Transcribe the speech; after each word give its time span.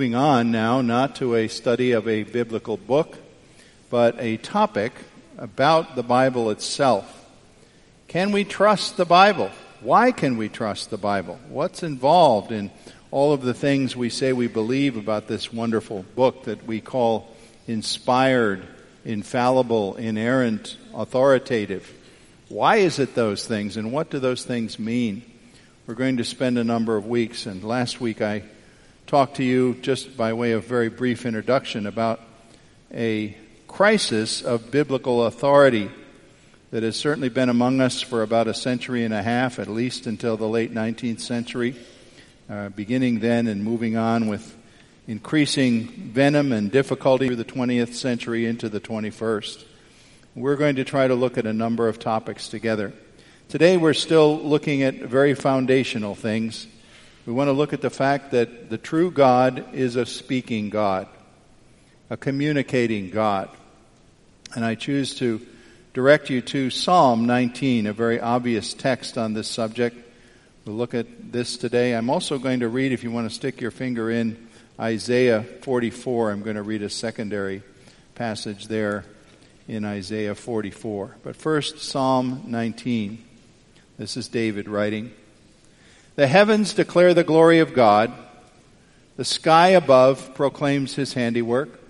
Moving 0.00 0.14
on 0.14 0.50
now, 0.50 0.80
not 0.80 1.16
to 1.16 1.34
a 1.34 1.46
study 1.46 1.92
of 1.92 2.08
a 2.08 2.22
biblical 2.22 2.78
book, 2.78 3.18
but 3.90 4.18
a 4.18 4.38
topic 4.38 4.94
about 5.36 5.94
the 5.94 6.02
Bible 6.02 6.48
itself. 6.48 7.30
Can 8.08 8.32
we 8.32 8.44
trust 8.44 8.96
the 8.96 9.04
Bible? 9.04 9.50
Why 9.82 10.10
can 10.10 10.38
we 10.38 10.48
trust 10.48 10.88
the 10.88 10.96
Bible? 10.96 11.38
What's 11.50 11.82
involved 11.82 12.50
in 12.50 12.70
all 13.10 13.34
of 13.34 13.42
the 13.42 13.52
things 13.52 13.94
we 13.94 14.08
say 14.08 14.32
we 14.32 14.46
believe 14.46 14.96
about 14.96 15.28
this 15.28 15.52
wonderful 15.52 16.06
book 16.16 16.44
that 16.44 16.66
we 16.66 16.80
call 16.80 17.36
inspired, 17.66 18.66
infallible, 19.04 19.96
inerrant, 19.96 20.78
authoritative? 20.94 21.92
Why 22.48 22.76
is 22.76 22.98
it 22.98 23.14
those 23.14 23.46
things 23.46 23.76
and 23.76 23.92
what 23.92 24.08
do 24.08 24.18
those 24.18 24.46
things 24.46 24.78
mean? 24.78 25.24
We're 25.86 25.92
going 25.92 26.16
to 26.16 26.24
spend 26.24 26.56
a 26.56 26.64
number 26.64 26.96
of 26.96 27.06
weeks, 27.06 27.44
and 27.44 27.62
last 27.62 28.00
week 28.00 28.22
I 28.22 28.44
talk 29.10 29.34
to 29.34 29.42
you 29.42 29.74
just 29.82 30.16
by 30.16 30.32
way 30.32 30.52
of 30.52 30.64
very 30.66 30.88
brief 30.88 31.26
introduction 31.26 31.84
about 31.84 32.20
a 32.94 33.36
crisis 33.66 34.40
of 34.40 34.70
biblical 34.70 35.26
authority 35.26 35.90
that 36.70 36.84
has 36.84 36.94
certainly 36.94 37.28
been 37.28 37.48
among 37.48 37.80
us 37.80 38.00
for 38.00 38.22
about 38.22 38.46
a 38.46 38.54
century 38.54 39.02
and 39.02 39.12
a 39.12 39.20
half, 39.20 39.58
at 39.58 39.66
least 39.66 40.06
until 40.06 40.36
the 40.36 40.46
late 40.46 40.72
19th 40.72 41.18
century, 41.18 41.74
uh, 42.48 42.68
beginning 42.68 43.18
then 43.18 43.48
and 43.48 43.64
moving 43.64 43.96
on 43.96 44.28
with 44.28 44.56
increasing 45.08 45.88
venom 45.88 46.52
and 46.52 46.70
difficulty 46.70 47.26
through 47.26 47.34
the 47.34 47.44
20th 47.44 47.94
century 47.94 48.46
into 48.46 48.68
the 48.68 48.80
21st. 48.80 49.64
We're 50.36 50.54
going 50.54 50.76
to 50.76 50.84
try 50.84 51.08
to 51.08 51.16
look 51.16 51.36
at 51.36 51.46
a 51.46 51.52
number 51.52 51.88
of 51.88 51.98
topics 51.98 52.46
together. 52.46 52.92
Today 53.48 53.76
we're 53.76 53.92
still 53.92 54.38
looking 54.38 54.84
at 54.84 54.94
very 54.94 55.34
foundational 55.34 56.14
things 56.14 56.68
we 57.26 57.32
want 57.32 57.48
to 57.48 57.52
look 57.52 57.72
at 57.72 57.82
the 57.82 57.90
fact 57.90 58.30
that 58.30 58.70
the 58.70 58.78
true 58.78 59.10
God 59.10 59.74
is 59.74 59.96
a 59.96 60.06
speaking 60.06 60.70
God, 60.70 61.06
a 62.08 62.16
communicating 62.16 63.10
God. 63.10 63.50
And 64.54 64.64
I 64.64 64.74
choose 64.74 65.14
to 65.16 65.40
direct 65.92 66.30
you 66.30 66.40
to 66.40 66.70
Psalm 66.70 67.26
19, 67.26 67.86
a 67.86 67.92
very 67.92 68.20
obvious 68.20 68.72
text 68.72 69.18
on 69.18 69.34
this 69.34 69.48
subject. 69.48 69.96
We'll 70.64 70.76
look 70.76 70.94
at 70.94 71.32
this 71.32 71.56
today. 71.56 71.94
I'm 71.94 72.10
also 72.10 72.38
going 72.38 72.60
to 72.60 72.68
read, 72.68 72.92
if 72.92 73.04
you 73.04 73.10
want 73.10 73.28
to 73.28 73.34
stick 73.34 73.60
your 73.60 73.70
finger 73.70 74.10
in 74.10 74.48
Isaiah 74.78 75.42
44, 75.42 76.30
I'm 76.30 76.42
going 76.42 76.56
to 76.56 76.62
read 76.62 76.82
a 76.82 76.90
secondary 76.90 77.62
passage 78.14 78.68
there 78.68 79.04
in 79.68 79.84
Isaiah 79.84 80.34
44. 80.34 81.16
But 81.22 81.36
first, 81.36 81.80
Psalm 81.80 82.44
19. 82.46 83.24
This 83.98 84.16
is 84.16 84.28
David 84.28 84.68
writing. 84.68 85.12
The 86.20 86.26
heavens 86.26 86.74
declare 86.74 87.14
the 87.14 87.24
glory 87.24 87.60
of 87.60 87.72
God. 87.72 88.12
The 89.16 89.24
sky 89.24 89.68
above 89.68 90.34
proclaims 90.34 90.94
his 90.94 91.14
handiwork. 91.14 91.80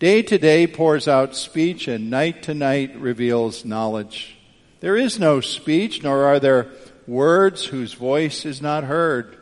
Day 0.00 0.22
to 0.22 0.38
day 0.38 0.66
pours 0.66 1.06
out 1.06 1.36
speech, 1.36 1.86
and 1.86 2.10
night 2.10 2.42
to 2.42 2.54
night 2.54 2.98
reveals 2.98 3.64
knowledge. 3.64 4.36
There 4.80 4.96
is 4.96 5.20
no 5.20 5.40
speech, 5.40 6.02
nor 6.02 6.24
are 6.24 6.40
there 6.40 6.66
words 7.06 7.66
whose 7.66 7.92
voice 7.92 8.44
is 8.44 8.60
not 8.60 8.82
heard. 8.82 9.38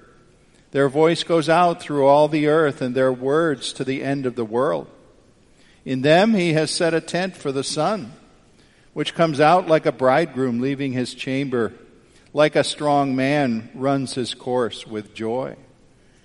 Their 0.73 0.91
voice 0.91 1.25
goes 1.25 1.49
out 1.49 1.81
through 1.81 2.07
all 2.07 2.29
the 2.29 2.49
earth, 2.49 2.83
and 2.83 2.95
their 2.95 3.15
words 3.15 3.73
to 3.73 3.83
the 3.83 4.05
end 4.05 4.27
of 4.27 4.35
the 4.35 4.45
world. 4.45 4.91
In 5.87 6.03
them 6.03 6.35
he 6.35 6.53
has 6.53 6.71
set 6.71 6.93
a 6.93 7.01
tent 7.01 7.35
for 7.35 7.51
the 7.51 7.65
sun, 7.65 8.13
which 8.93 9.15
comes 9.15 9.41
out 9.41 9.69
like 9.69 9.87
a 9.87 9.91
bridegroom 9.91 10.61
leaving 10.61 10.93
his 10.93 11.15
chamber 11.15 11.73
like 12.33 12.57
a 12.57 12.65
strong 12.65 13.15
man 13.15 13.71
runs 13.75 14.15
his 14.15 14.35
course 14.35 14.87
with 14.87 15.15
joy. 15.15 15.57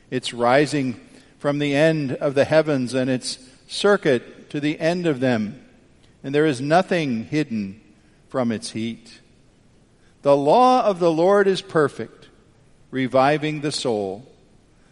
It's 0.10 0.34
rising 0.34 1.00
from 1.38 1.60
the 1.60 1.76
end 1.76 2.14
of 2.14 2.34
the 2.34 2.46
heavens 2.46 2.94
and 2.94 3.10
its 3.10 3.40
circuit 3.68 4.50
to 4.50 4.60
the 4.60 4.80
end 4.80 5.06
of 5.06 5.20
them, 5.20 5.64
and 6.24 6.34
there 6.34 6.46
is 6.46 6.62
nothing 6.62 7.26
hidden 7.26 7.82
from 8.30 8.52
its 8.52 8.72
heat. 8.72 9.20
The 10.22 10.36
law 10.36 10.84
of 10.84 11.00
the 11.00 11.12
Lord 11.12 11.48
is 11.48 11.62
perfect, 11.62 12.30
reviving 12.92 13.62
the 13.62 13.72
soul. 13.72 14.26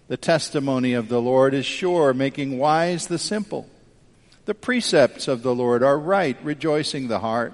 The 0.08 0.18
testimony 0.18 0.94
of 0.94 1.10
the 1.10 1.22
Lord 1.22 1.54
is 1.54 1.66
sure, 1.66 2.14
making 2.14 2.58
wise 2.58 3.08
the 3.08 3.18
simple. 3.18 3.68
The 4.46 4.54
precepts 4.54 5.28
of 5.28 5.42
the 5.42 5.56
Lord 5.56 5.82
are 5.82 5.98
right, 5.98 6.38
rejoicing 6.44 7.08
the 7.08 7.20
heart. 7.20 7.54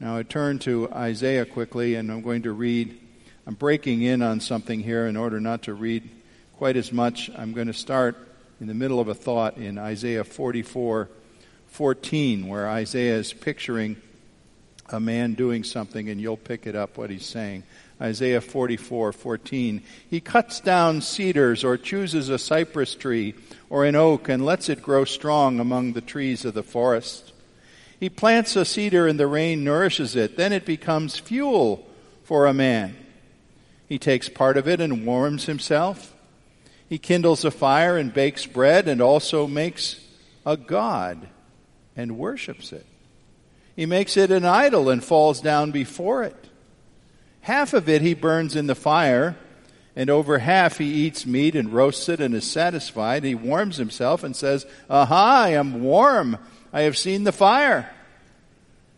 Now 0.00 0.16
I 0.16 0.24
turn 0.24 0.58
to 0.60 0.90
Isaiah 0.92 1.44
quickly, 1.44 1.94
and 1.94 2.10
I'm 2.10 2.22
going 2.22 2.42
to 2.42 2.52
read. 2.52 2.98
I'm 3.46 3.54
breaking 3.54 4.02
in 4.02 4.22
on 4.22 4.40
something 4.40 4.80
here 4.80 5.06
in 5.06 5.16
order 5.16 5.40
not 5.40 5.62
to 5.62 5.74
read 5.74 6.08
quite 6.56 6.76
as 6.76 6.92
much. 6.92 7.30
I'm 7.36 7.52
going 7.52 7.68
to 7.68 7.72
start 7.72 8.16
in 8.60 8.66
the 8.66 8.74
middle 8.74 8.98
of 8.98 9.06
a 9.06 9.14
thought 9.14 9.56
in 9.56 9.78
Isaiah 9.78 10.24
44 10.24 11.08
14, 11.68 12.48
where 12.48 12.68
Isaiah 12.68 13.16
is 13.16 13.32
picturing 13.32 13.96
a 14.88 14.98
man 14.98 15.34
doing 15.34 15.62
something, 15.62 16.08
and 16.08 16.20
you'll 16.20 16.36
pick 16.36 16.66
it 16.66 16.74
up 16.74 16.98
what 16.98 17.10
he's 17.10 17.26
saying. 17.26 17.62
Isaiah 18.00 18.40
44 18.40 19.12
14. 19.12 19.80
He 20.10 20.20
cuts 20.20 20.58
down 20.58 21.02
cedars 21.02 21.62
or 21.62 21.76
chooses 21.76 22.28
a 22.28 22.38
cypress 22.38 22.96
tree 22.96 23.34
or 23.70 23.84
an 23.84 23.94
oak 23.94 24.28
and 24.28 24.44
lets 24.44 24.68
it 24.68 24.82
grow 24.82 25.04
strong 25.04 25.60
among 25.60 25.92
the 25.92 26.00
trees 26.00 26.44
of 26.44 26.54
the 26.54 26.64
forest. 26.64 27.32
He 27.98 28.08
plants 28.08 28.56
a 28.56 28.64
cedar 28.64 29.06
and 29.06 29.18
the 29.18 29.26
rain 29.26 29.64
nourishes 29.64 30.16
it. 30.16 30.36
Then 30.36 30.52
it 30.52 30.64
becomes 30.64 31.18
fuel 31.18 31.86
for 32.22 32.46
a 32.46 32.54
man. 32.54 32.96
He 33.88 33.98
takes 33.98 34.28
part 34.28 34.56
of 34.56 34.66
it 34.66 34.80
and 34.80 35.06
warms 35.06 35.46
himself. 35.46 36.14
He 36.88 36.98
kindles 36.98 37.44
a 37.44 37.50
fire 37.50 37.96
and 37.96 38.12
bakes 38.12 38.46
bread 38.46 38.88
and 38.88 39.00
also 39.00 39.46
makes 39.46 40.00
a 40.44 40.56
god 40.56 41.28
and 41.96 42.18
worships 42.18 42.72
it. 42.72 42.86
He 43.76 43.86
makes 43.86 44.16
it 44.16 44.30
an 44.30 44.44
idol 44.44 44.88
and 44.88 45.02
falls 45.02 45.40
down 45.40 45.70
before 45.70 46.22
it. 46.22 46.36
Half 47.42 47.74
of 47.74 47.88
it 47.88 48.02
he 48.02 48.14
burns 48.14 48.56
in 48.56 48.66
the 48.66 48.74
fire, 48.74 49.36
and 49.96 50.08
over 50.08 50.38
half 50.38 50.78
he 50.78 50.86
eats 50.86 51.26
meat 51.26 51.54
and 51.54 51.72
roasts 51.72 52.08
it 52.08 52.20
and 52.20 52.34
is 52.34 52.50
satisfied. 52.50 53.24
He 53.24 53.34
warms 53.34 53.76
himself 53.76 54.24
and 54.24 54.34
says, 54.34 54.64
Aha, 54.88 55.42
I 55.42 55.48
am 55.50 55.82
warm. 55.82 56.38
I 56.74 56.82
have 56.82 56.98
seen 56.98 57.22
the 57.22 57.32
fire. 57.32 57.88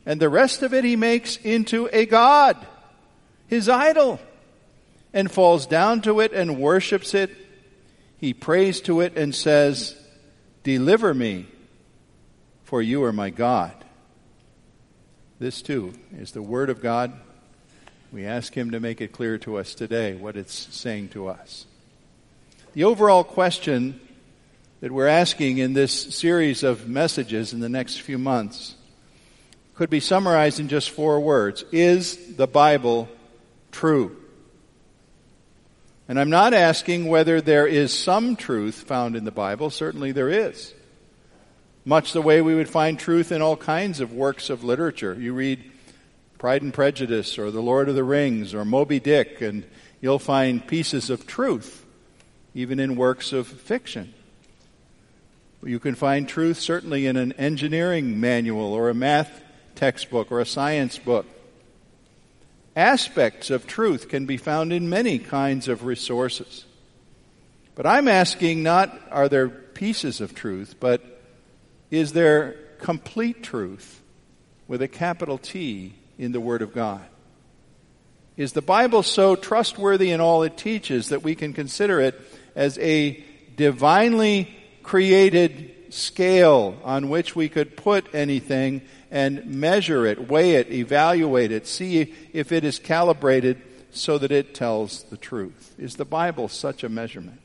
And 0.07 0.19
the 0.19 0.31
rest 0.31 0.63
of 0.63 0.73
it 0.73 0.83
he 0.83 0.97
makes 0.97 1.37
into 1.37 1.91
a 1.93 2.07
God, 2.07 2.57
his 3.49 3.69
idol, 3.69 4.19
and 5.13 5.31
falls 5.31 5.67
down 5.67 6.01
to 6.03 6.21
it 6.21 6.33
and 6.33 6.59
worships 6.59 7.13
it. 7.13 7.31
He 8.17 8.33
prays 8.33 8.81
to 8.83 9.03
it 9.03 9.19
and 9.19 9.35
says, 9.35 9.95
Deliver 10.63 11.13
me, 11.13 11.49
for 12.65 12.81
you 12.81 13.05
are 13.05 13.13
my 13.13 13.29
God. 13.29 13.75
This 15.39 15.61
too 15.61 15.93
is 16.17 16.33
the 16.33 16.41
Word 16.41 16.71
of 16.71 16.81
God. 16.81 17.13
We 18.11 18.25
ask 18.25 18.57
Him 18.57 18.71
to 18.71 18.81
make 18.81 19.03
it 19.03 19.13
clear 19.13 19.37
to 19.39 19.59
us 19.59 19.75
today 19.75 20.15
what 20.15 20.37
it's 20.37 20.75
saying 20.75 21.11
to 21.11 21.29
us. 21.29 21.67
The 22.73 22.85
overall 22.85 23.23
question 23.23 24.01
that 24.87 24.93
we're 24.93 25.09
asking 25.09 25.59
in 25.59 25.73
this 25.73 26.15
series 26.15 26.63
of 26.63 26.87
messages 26.87 27.53
in 27.53 27.59
the 27.59 27.69
next 27.69 28.03
few 28.03 28.17
months 28.17 28.77
could 29.75 29.91
be 29.91 29.99
summarized 29.99 30.61
in 30.61 30.69
just 30.69 30.91
four 30.91 31.19
words. 31.19 31.65
Is 31.73 32.37
the 32.37 32.47
Bible 32.47 33.09
true? 33.73 34.17
And 36.07 36.21
I'm 36.21 36.31
not 36.31 36.55
asking 36.55 37.09
whether 37.09 37.41
there 37.41 37.67
is 37.67 37.93
some 37.93 38.37
truth 38.37 38.77
found 38.77 39.17
in 39.17 39.25
the 39.25 39.33
Bible. 39.33 39.71
Certainly 39.71 40.13
there 40.13 40.29
is. 40.29 40.73
Much 41.85 42.13
the 42.13 42.23
way 42.23 42.41
we 42.41 42.55
would 42.55 42.69
find 42.69 42.97
truth 42.97 43.33
in 43.33 43.43
all 43.43 43.57
kinds 43.57 43.99
of 43.99 44.13
works 44.13 44.51
of 44.51 44.63
literature. 44.63 45.15
You 45.15 45.33
read 45.33 45.69
Pride 46.39 46.63
and 46.63 46.73
Prejudice 46.73 47.41
or 47.41 47.51
The 47.51 47.61
Lord 47.61 47.89
of 47.89 47.97
the 47.97 48.05
Rings 48.05 48.55
or 48.55 48.65
Moby 48.65 49.01
Dick 49.01 49.41
and 49.41 49.65
you'll 50.01 50.21
find 50.21 50.65
pieces 50.65 51.11
of 51.11 51.27
truth 51.27 51.85
even 52.55 52.79
in 52.79 52.95
works 52.95 53.33
of 53.33 53.49
fiction. 53.49 54.15
You 55.65 55.79
can 55.81 55.95
find 55.95 56.29
truth 56.29 56.59
certainly 56.59 57.07
in 57.07 57.17
an 57.17 57.33
engineering 57.33 58.21
manual 58.21 58.73
or 58.73 58.89
a 58.89 58.95
math 58.95 59.43
textbook 59.75 60.31
or 60.31 60.41
a 60.41 60.47
science 60.47 60.99
book. 60.99 61.27
Aspects 62.75 63.51
of 63.51 63.67
truth 63.67 64.09
can 64.09 64.27
be 64.27 64.37
found 64.37 64.73
in 64.73 64.89
many 64.89 65.19
kinds 65.19 65.67
of 65.67 65.85
resources. 65.85 66.67
But 67.75 67.87
I'm 67.87 68.09
asking 68.09 68.63
not 68.63 68.99
are 69.11 69.29
there 69.29 69.49
pieces 69.49 70.21
of 70.21 70.35
truth, 70.35 70.77
but 70.79 71.03
is 71.91 72.13
there 72.13 72.57
complete 72.81 73.43
truth 73.43 74.03
with 74.69 74.83
a 74.83 74.89
capital 74.89 75.39
T 75.39 75.95
in 76.19 76.33
the 76.33 76.41
Word 76.41 76.63
of 76.63 76.75
God? 76.75 77.05
Is 78.37 78.53
the 78.53 78.63
Bible 78.63 79.03
so 79.03 79.37
trustworthy 79.37 80.11
in 80.11 80.21
all 80.21 80.43
it 80.43 80.59
teaches 80.59 81.09
that 81.09 81.23
we 81.23 81.35
can 81.35 81.53
consider 81.55 82.01
it 82.01 82.21
as 82.55 82.79
a 82.79 83.23
divinely 83.57 84.55
created 84.87 85.75
scale 85.91 86.79
on 86.85 87.09
which 87.09 87.35
we 87.35 87.49
could 87.49 87.77
put 87.77 88.15
anything 88.15 88.81
and 89.11 89.45
measure 89.45 90.07
it, 90.07 90.29
weigh 90.29 90.55
it, 90.55 90.71
evaluate 90.71 91.51
it, 91.51 91.67
see 91.67 92.15
if 92.33 92.53
it 92.53 92.63
is 92.63 92.79
calibrated 92.79 93.61
so 93.91 94.17
that 94.17 94.31
it 94.31 94.55
tells 94.55 95.03
the 95.05 95.17
truth. 95.17 95.75
Is 95.77 95.97
the 95.97 96.05
Bible 96.05 96.47
such 96.47 96.85
a 96.85 96.89
measurement? 96.89 97.41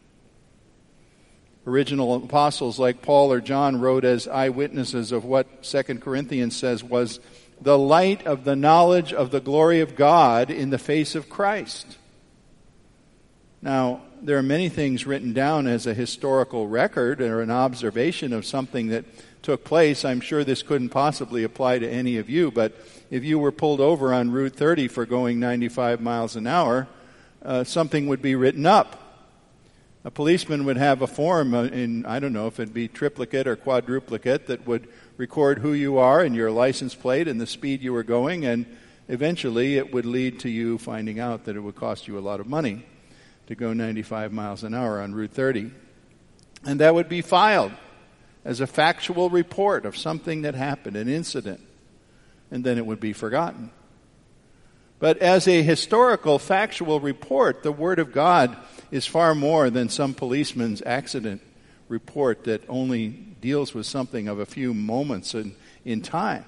Original 1.66 2.16
apostles 2.16 2.78
like 2.78 3.02
Paul 3.02 3.34
or 3.34 3.42
John 3.42 3.82
wrote 3.82 4.06
as 4.06 4.28
eyewitnesses 4.28 5.12
of 5.12 5.26
what 5.26 5.64
2 5.64 5.84
Corinthians 6.00 6.56
says 6.56 6.84
was 6.84 7.20
the 7.60 7.78
light 7.78 8.28
of 8.28 8.44
the 8.44 8.56
knowledge 8.56 9.14
of 9.14 9.32
the 9.32 9.42
glory 9.42 9.82
of 9.82 9.96
God 9.96 10.52
in 10.52 10.70
the 10.70 10.78
face 10.78 11.16
of 11.16 11.28
Christ. 11.28 11.98
Now, 13.64 14.02
there 14.24 14.38
are 14.38 14.44
many 14.44 14.70
things 14.70 15.08
written 15.08 15.34
down 15.34 15.66
as 15.66 15.88
a 15.88 15.96
historical 15.96 16.68
record 16.68 17.22
or 17.22 17.42
an 17.42 17.50
observation 17.50 18.34
of 18.34 18.46
something 18.46 18.88
that 18.90 19.04
took 19.42 19.64
place. 19.64 20.06
I'm 20.06 20.22
sure 20.22 20.44
this 20.44 20.62
couldn't 20.62 20.90
possibly 20.90 21.44
apply 21.44 21.80
to 21.80 21.90
any 21.90 22.18
of 22.18 22.30
you, 22.30 22.52
but 22.52 22.74
if 23.10 23.24
you 23.24 23.40
were 23.40 23.52
pulled 23.52 23.80
over 23.80 24.14
on 24.14 24.30
Route 24.30 24.56
30 24.56 24.88
for 24.90 25.08
going 25.08 25.40
95 25.40 26.02
miles 26.02 26.36
an 26.36 26.46
hour, 26.46 26.88
uh, 27.44 27.64
something 27.64 28.08
would 28.08 28.22
be 28.22 28.36
written 28.36 28.68
up. 28.68 28.98
A 30.04 30.12
policeman 30.12 30.66
would 30.66 30.78
have 30.78 31.02
a 31.02 31.08
form 31.08 31.56
uh, 31.56 31.64
in, 31.64 32.06
I 32.06 32.20
don't 32.20 32.34
know 32.34 32.46
if 32.46 32.60
it'd 32.60 32.74
be 32.74 32.88
triplicate 32.88 33.48
or 33.48 33.56
quadruplicate, 33.56 34.46
that 34.48 34.68
would 34.68 34.88
record 35.18 35.60
who 35.60 35.74
you 35.74 35.98
are 35.98 36.22
and 36.22 36.36
your 36.36 36.52
license 36.52 36.94
plate 36.94 37.28
and 37.28 37.42
the 37.42 37.48
speed 37.48 37.82
you 37.82 37.94
were 37.94 38.04
going, 38.04 38.46
and 38.46 38.68
eventually 39.08 39.78
it 39.78 39.92
would 39.92 40.06
lead 40.06 40.40
to 40.42 40.50
you 40.50 40.78
finding 40.78 41.20
out 41.20 41.46
that 41.46 41.56
it 41.56 41.60
would 41.60 41.76
cost 41.76 42.08
you 42.08 42.20
a 42.20 42.22
lot 42.22 42.40
of 42.40 42.46
money 42.46 42.86
to 43.52 43.56
go 43.56 43.74
95 43.74 44.32
miles 44.32 44.64
an 44.64 44.74
hour 44.74 45.02
on 45.02 45.14
Route 45.14 45.32
30. 45.32 45.72
And 46.66 46.80
that 46.80 46.96
would 46.96 47.10
be 47.10 47.22
filed 47.22 47.74
as 48.46 48.62
a 48.62 48.68
factual 48.68 49.30
report 49.30 49.86
of 49.86 49.98
something 49.98 50.44
that 50.44 50.56
happened, 50.56 50.96
an 50.96 51.10
incident, 51.10 51.60
and 52.50 52.64
then 52.64 52.78
it 52.78 52.86
would 52.86 53.02
be 53.02 53.12
forgotten. 53.12 53.70
But 55.00 55.18
as 55.18 55.50
a 55.50 55.62
historical, 55.64 56.40
factual 56.40 57.02
report, 57.02 57.62
the 57.62 57.74
Word 57.74 58.00
of 58.00 58.14
God 58.14 58.56
is 58.90 59.06
far 59.06 59.36
more 59.36 59.70
than 59.70 59.90
some 59.90 60.14
policeman's 60.14 60.82
accident 60.86 61.42
report 61.90 62.46
that 62.46 62.64
only 62.70 63.10
deals 63.10 63.74
with 63.74 63.86
something 63.86 64.30
of 64.30 64.40
a 64.40 64.46
few 64.46 64.74
moments 64.74 65.36
in, 65.36 65.56
in 65.84 66.02
time. 66.02 66.46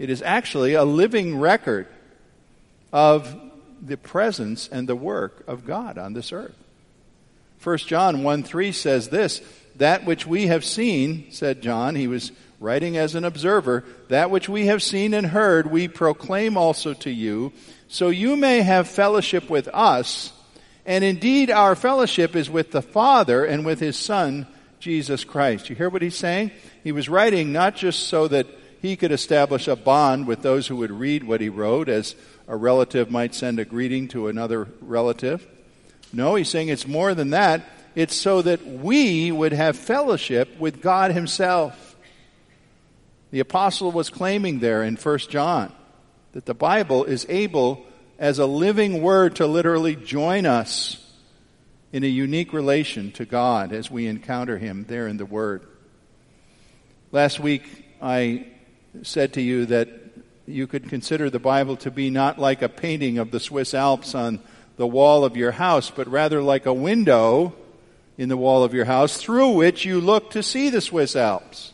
It 0.00 0.10
is 0.10 0.20
actually 0.20 0.74
a 0.74 0.84
living 0.84 1.38
record 1.38 1.86
of 2.92 3.51
the 3.82 3.96
presence 3.96 4.68
and 4.68 4.88
the 4.88 4.96
work 4.96 5.44
of 5.46 5.66
God 5.66 5.98
on 5.98 6.12
this 6.12 6.32
earth. 6.32 6.56
1 7.62 7.78
John 7.78 8.22
1 8.22 8.42
3 8.42 8.72
says 8.72 9.08
this 9.08 9.42
that 9.76 10.04
which 10.04 10.26
we 10.26 10.46
have 10.48 10.64
seen, 10.64 11.26
said 11.30 11.62
John, 11.62 11.94
he 11.94 12.06
was 12.06 12.32
writing 12.60 12.96
as 12.96 13.14
an 13.14 13.24
observer, 13.24 13.84
that 14.08 14.30
which 14.30 14.48
we 14.48 14.66
have 14.66 14.82
seen 14.82 15.14
and 15.14 15.26
heard, 15.26 15.70
we 15.70 15.88
proclaim 15.88 16.56
also 16.56 16.94
to 16.94 17.10
you, 17.10 17.52
so 17.88 18.08
you 18.08 18.36
may 18.36 18.60
have 18.60 18.86
fellowship 18.86 19.50
with 19.50 19.68
us. 19.68 20.32
And 20.84 21.02
indeed, 21.02 21.50
our 21.50 21.74
fellowship 21.74 22.36
is 22.36 22.50
with 22.50 22.70
the 22.70 22.82
Father 22.82 23.44
and 23.44 23.64
with 23.64 23.80
His 23.80 23.96
Son, 23.96 24.46
Jesus 24.78 25.24
Christ. 25.24 25.70
You 25.70 25.76
hear 25.76 25.88
what 25.88 26.02
he's 26.02 26.16
saying? 26.16 26.50
He 26.82 26.92
was 26.92 27.08
writing 27.08 27.52
not 27.52 27.76
just 27.76 28.08
so 28.08 28.26
that 28.28 28.46
he 28.82 28.96
could 28.96 29.12
establish 29.12 29.68
a 29.68 29.76
bond 29.76 30.26
with 30.26 30.42
those 30.42 30.66
who 30.66 30.74
would 30.76 30.90
read 30.90 31.22
what 31.22 31.40
he 31.40 31.48
wrote, 31.48 31.88
as 31.88 32.16
a 32.48 32.56
relative 32.56 33.12
might 33.12 33.32
send 33.32 33.60
a 33.60 33.64
greeting 33.64 34.08
to 34.08 34.26
another 34.26 34.66
relative. 34.80 35.46
No, 36.12 36.34
he's 36.34 36.48
saying 36.48 36.68
it's 36.68 36.86
more 36.86 37.14
than 37.14 37.30
that. 37.30 37.62
It's 37.94 38.16
so 38.16 38.42
that 38.42 38.66
we 38.66 39.30
would 39.30 39.52
have 39.52 39.76
fellowship 39.76 40.58
with 40.58 40.82
God 40.82 41.12
Himself. 41.12 41.96
The 43.30 43.38
apostle 43.40 43.92
was 43.92 44.10
claiming 44.10 44.58
there 44.58 44.82
in 44.82 44.96
1 44.96 45.18
John 45.30 45.72
that 46.32 46.46
the 46.46 46.54
Bible 46.54 47.04
is 47.04 47.24
able, 47.28 47.86
as 48.18 48.40
a 48.40 48.46
living 48.46 49.00
word, 49.00 49.36
to 49.36 49.46
literally 49.46 49.94
join 49.94 50.44
us 50.44 50.98
in 51.92 52.02
a 52.02 52.08
unique 52.08 52.52
relation 52.52 53.12
to 53.12 53.24
God 53.24 53.72
as 53.72 53.90
we 53.90 54.06
encounter 54.06 54.58
Him 54.58 54.86
there 54.88 55.06
in 55.06 55.18
the 55.18 55.26
Word. 55.26 55.66
Last 57.12 57.38
week, 57.38 57.84
I 58.00 58.46
said 59.02 59.32
to 59.34 59.40
you 59.40 59.66
that 59.66 59.88
you 60.46 60.66
could 60.66 60.88
consider 60.88 61.30
the 61.30 61.38
Bible 61.38 61.76
to 61.78 61.90
be 61.90 62.10
not 62.10 62.38
like 62.38 62.62
a 62.62 62.68
painting 62.68 63.18
of 63.18 63.30
the 63.30 63.40
Swiss 63.40 63.74
Alps 63.74 64.14
on 64.14 64.40
the 64.76 64.86
wall 64.86 65.24
of 65.24 65.36
your 65.36 65.52
house, 65.52 65.90
but 65.90 66.08
rather 66.08 66.42
like 66.42 66.66
a 66.66 66.74
window 66.74 67.54
in 68.18 68.28
the 68.28 68.36
wall 68.36 68.62
of 68.62 68.74
your 68.74 68.84
house 68.84 69.16
through 69.16 69.50
which 69.52 69.84
you 69.84 70.00
look 70.00 70.30
to 70.30 70.42
see 70.42 70.68
the 70.68 70.80
Swiss 70.80 71.16
Alps. 71.16 71.72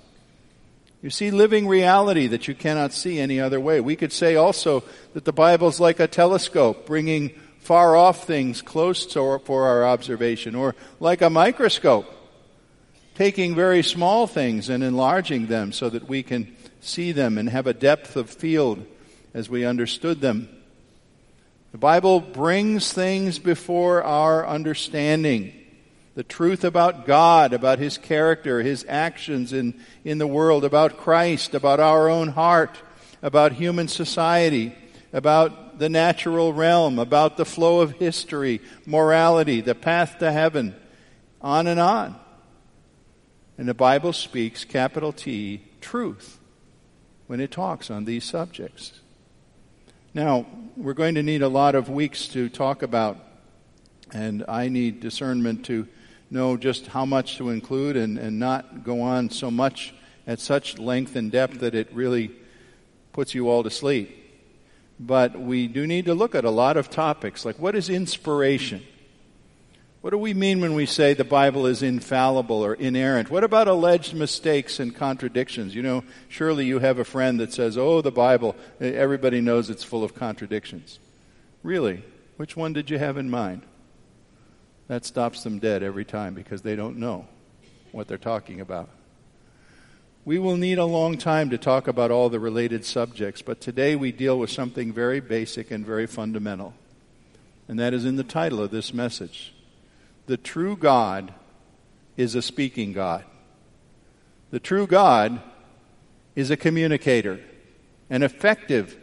You 1.02 1.11
see 1.11 1.31
living 1.31 1.69
reality 1.69 2.26
that 2.28 2.49
you 2.49 2.54
cannot 2.54 2.92
see 2.92 3.21
any 3.21 3.40
other 3.40 3.61
way. 3.61 3.81
We 3.81 3.97
could 3.97 4.12
say 4.12 4.35
also 4.35 4.83
that 5.14 5.25
the 5.25 5.33
Bible 5.33 5.69
is 5.69 5.78
like 5.78 6.00
a 6.00 6.09
telescope, 6.09 6.87
bringing 6.87 7.31
far 7.61 7.95
off 7.97 8.26
things 8.26 8.62
close 8.62 9.07
to, 9.07 9.38
for 9.45 9.66
our 9.66 9.85
observation, 9.85 10.54
or 10.54 10.75
like 10.99 11.23
a 11.23 11.31
microscope, 11.31 12.07
taking 13.14 13.54
very 13.54 13.83
small 13.83 14.26
things 14.26 14.69
and 14.69 14.83
enlarging 14.83 15.47
them 15.47 15.71
so 15.71 15.88
that 15.88 16.09
we 16.09 16.23
can 16.23 16.57
see 16.80 17.12
them 17.12 17.38
and 17.38 17.49
have 17.49 17.66
a 17.66 17.75
depth 17.75 18.16
of 18.16 18.30
field 18.30 18.85
as 19.35 19.49
we 19.49 19.64
understood 19.64 20.20
them. 20.20 20.49
The 21.73 21.78
Bible 21.78 22.20
brings 22.20 22.92
things 22.92 23.38
before 23.38 24.02
our 24.02 24.47
understanding. 24.47 25.52
The 26.14 26.23
truth 26.23 26.64
about 26.64 27.06
God, 27.06 27.52
about 27.52 27.78
His 27.78 27.99
character, 27.99 28.62
His 28.62 28.85
actions 28.88 29.52
in, 29.52 29.78
in 30.04 30.18
the 30.18 30.26
world, 30.26 30.64
about 30.64 30.97
Christ, 30.97 31.54
about 31.54 31.78
our 31.78 32.08
own 32.08 32.28
heart, 32.28 32.78
about 33.23 33.52
human 33.52 33.87
society, 33.87 34.75
about 35.12 35.78
the 35.78 35.88
natural 35.88 36.52
realm, 36.52 36.99
about 36.99 37.37
the 37.37 37.44
flow 37.44 37.80
of 37.80 37.92
history, 37.92 38.61
morality, 38.87 39.61
the 39.61 39.75
path 39.75 40.18
to 40.18 40.32
heaven, 40.32 40.75
on 41.40 41.66
and 41.66 41.78
on. 41.78 42.18
And 43.56 43.68
the 43.68 43.75
Bible 43.75 44.12
speaks, 44.12 44.64
capital 44.64 45.12
T, 45.12 45.62
truth, 45.80 46.38
when 47.28 47.40
it 47.40 47.52
talks 47.52 47.90
on 47.90 48.04
these 48.04 48.25
subjects. 48.25 49.00
Now, 50.14 50.47
we're 50.76 50.94
going 50.94 51.14
to 51.14 51.23
need 51.23 51.42
a 51.42 51.49
lot 51.49 51.75
of 51.75 51.88
weeks 51.88 52.26
to 52.28 52.49
talk 52.49 52.82
about, 52.82 53.18
and 54.12 54.44
I 54.49 54.68
need 54.68 55.00
discernment 55.00 55.66
to 55.66 55.87
know 56.30 56.56
just 56.56 56.88
how 56.88 57.04
much 57.04 57.37
to 57.37 57.50
include 57.50 57.97
and, 57.97 58.18
and 58.18 58.38
not 58.38 58.82
go 58.82 59.02
on 59.02 59.30
so 59.30 59.50
much 59.50 59.94
at 60.26 60.40
such 60.40 60.78
length 60.78 61.16
and 61.16 61.30
depth 61.30 61.61
that 61.61 61.75
it 61.75 61.92
really 61.92 62.30
puts 63.12 63.35
you 63.35 63.49
all 63.49 63.62
to 63.62 63.70
sleep. 63.70 64.14
But 64.99 65.38
we 65.38 65.68
do 65.68 65.87
need 65.87 66.06
to 66.06 66.14
look 66.14 66.35
at 66.35 66.44
a 66.44 66.50
lot 66.50 66.76
of 66.76 66.90
topics, 66.90 67.44
like 67.44 67.58
what 67.58 67.76
is 67.76 67.90
inspiration? 67.90 68.82
What 70.00 70.11
do 70.11 70.19
we 70.19 70.33
mean 70.33 70.61
when 70.61 70.75
we 70.75 70.87
say 70.87 71.12
the 71.12 71.25
Bible 71.25 71.67
is 71.67 71.83
infallible 71.83 72.64
or 72.64 72.75
inerrant? 72.75 73.31
What 73.31 73.43
about 73.43 73.67
alleged 73.67 74.14
mistakes 74.14 74.78
and 74.78 74.95
contradictions? 74.95 75.75
You 75.75 75.83
know, 75.83 76.05
surely 76.28 76.67
you 76.67 76.78
have 76.78 77.00
a 77.00 77.05
friend 77.05 77.40
that 77.40 77.52
says, 77.52 77.76
oh, 77.76 78.00
the 78.00 78.12
Bible, 78.12 78.55
everybody 78.81 79.40
knows 79.40 79.71
it's 79.71 79.83
full 79.83 80.05
of 80.05 80.14
contradictions. 80.14 81.00
Really? 81.64 82.05
Which 82.37 82.57
one 82.57 82.73
did 82.73 82.90
you 82.90 82.99
have 82.99 83.17
in 83.17 83.28
mind? 83.28 83.62
That 84.87 85.05
stops 85.05 85.43
them 85.43 85.59
dead 85.59 85.83
every 85.83 86.05
time 86.05 86.35
because 86.35 86.62
they 86.62 86.76
don't 86.76 86.99
know. 86.99 87.26
what 87.93 88.09
they're 88.09 88.19
talking 88.19 88.61
about. 88.61 88.88
We 90.25 90.38
will 90.38 90.57
need 90.57 90.78
a 90.78 90.85
long 90.85 91.17
time 91.17 91.50
to 91.50 91.59
talk 91.59 91.88
about 91.88 92.11
all 92.11 92.28
the 92.28 92.40
related 92.40 92.85
subjects, 92.85 93.40
but 93.43 93.61
today 93.61 93.97
we 93.97 94.12
deal 94.12 94.38
with 94.38 94.50
something 94.50 94.93
very 94.93 95.21
basic 95.21 95.71
and 95.71 95.85
very 95.87 96.07
fundamental. 96.07 96.75
And 97.67 97.78
that 97.78 97.95
is 97.95 98.05
in 98.05 98.17
the 98.17 98.25
title 98.25 98.62
of 98.62 98.71
this 98.71 98.93
message. 98.93 99.55
The 100.28 100.37
true 100.37 100.76
God 100.76 101.32
is 102.18 102.35
a 102.35 102.42
speaking 102.42 102.92
God. 102.92 103.25
The 104.50 104.61
true 104.61 104.87
God 104.87 105.40
is 106.37 106.50
a 106.50 106.56
communicator, 106.56 107.40
an 108.11 108.23
effective 108.23 108.94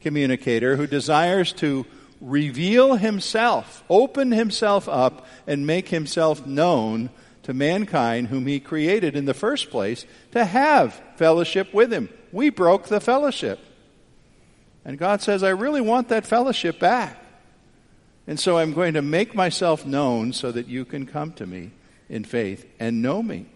communicator 0.00 0.76
who 0.76 0.86
desires 0.86 1.52
to 1.54 1.84
reveal 2.18 2.94
himself, 2.94 3.84
open 3.90 4.32
himself 4.32 4.88
up, 4.88 5.26
and 5.46 5.66
make 5.66 5.90
himself 5.90 6.46
known 6.46 7.10
to 7.42 7.52
mankind 7.52 8.28
whom 8.28 8.46
he 8.46 8.58
created 8.58 9.14
in 9.14 9.26
the 9.26 9.34
first 9.34 9.68
place 9.68 10.06
to 10.32 10.46
have 10.46 10.98
fellowship 11.16 11.74
with 11.74 11.92
him. 11.92 12.08
We 12.32 12.48
broke 12.48 12.86
the 12.86 13.00
fellowship. 13.00 13.58
And 14.86 14.98
God 14.98 15.20
says, 15.20 15.42
I 15.42 15.50
really 15.50 15.82
want 15.82 16.08
that 16.08 16.26
fellowship 16.26 16.80
back. 16.80 17.19
And 18.30 18.38
so 18.38 18.58
I'm 18.58 18.74
going 18.74 18.94
to 18.94 19.02
make 19.02 19.34
myself 19.34 19.84
known 19.84 20.32
so 20.32 20.52
that 20.52 20.68
you 20.68 20.84
can 20.84 21.04
come 21.04 21.32
to 21.32 21.44
me 21.44 21.72
in 22.08 22.22
faith 22.22 22.64
and 22.78 23.02
know 23.02 23.24
me. 23.24 23.46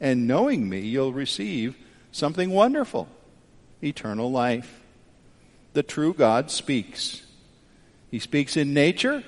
And 0.00 0.28
knowing 0.28 0.68
me, 0.68 0.82
you'll 0.82 1.12
receive 1.12 1.76
something 2.12 2.50
wonderful 2.50 3.08
eternal 3.82 4.30
life. 4.30 4.82
The 5.72 5.82
true 5.82 6.14
God 6.14 6.48
speaks. 6.48 7.26
He 8.12 8.20
speaks 8.20 8.56
in 8.56 8.72
nature, 8.72 9.24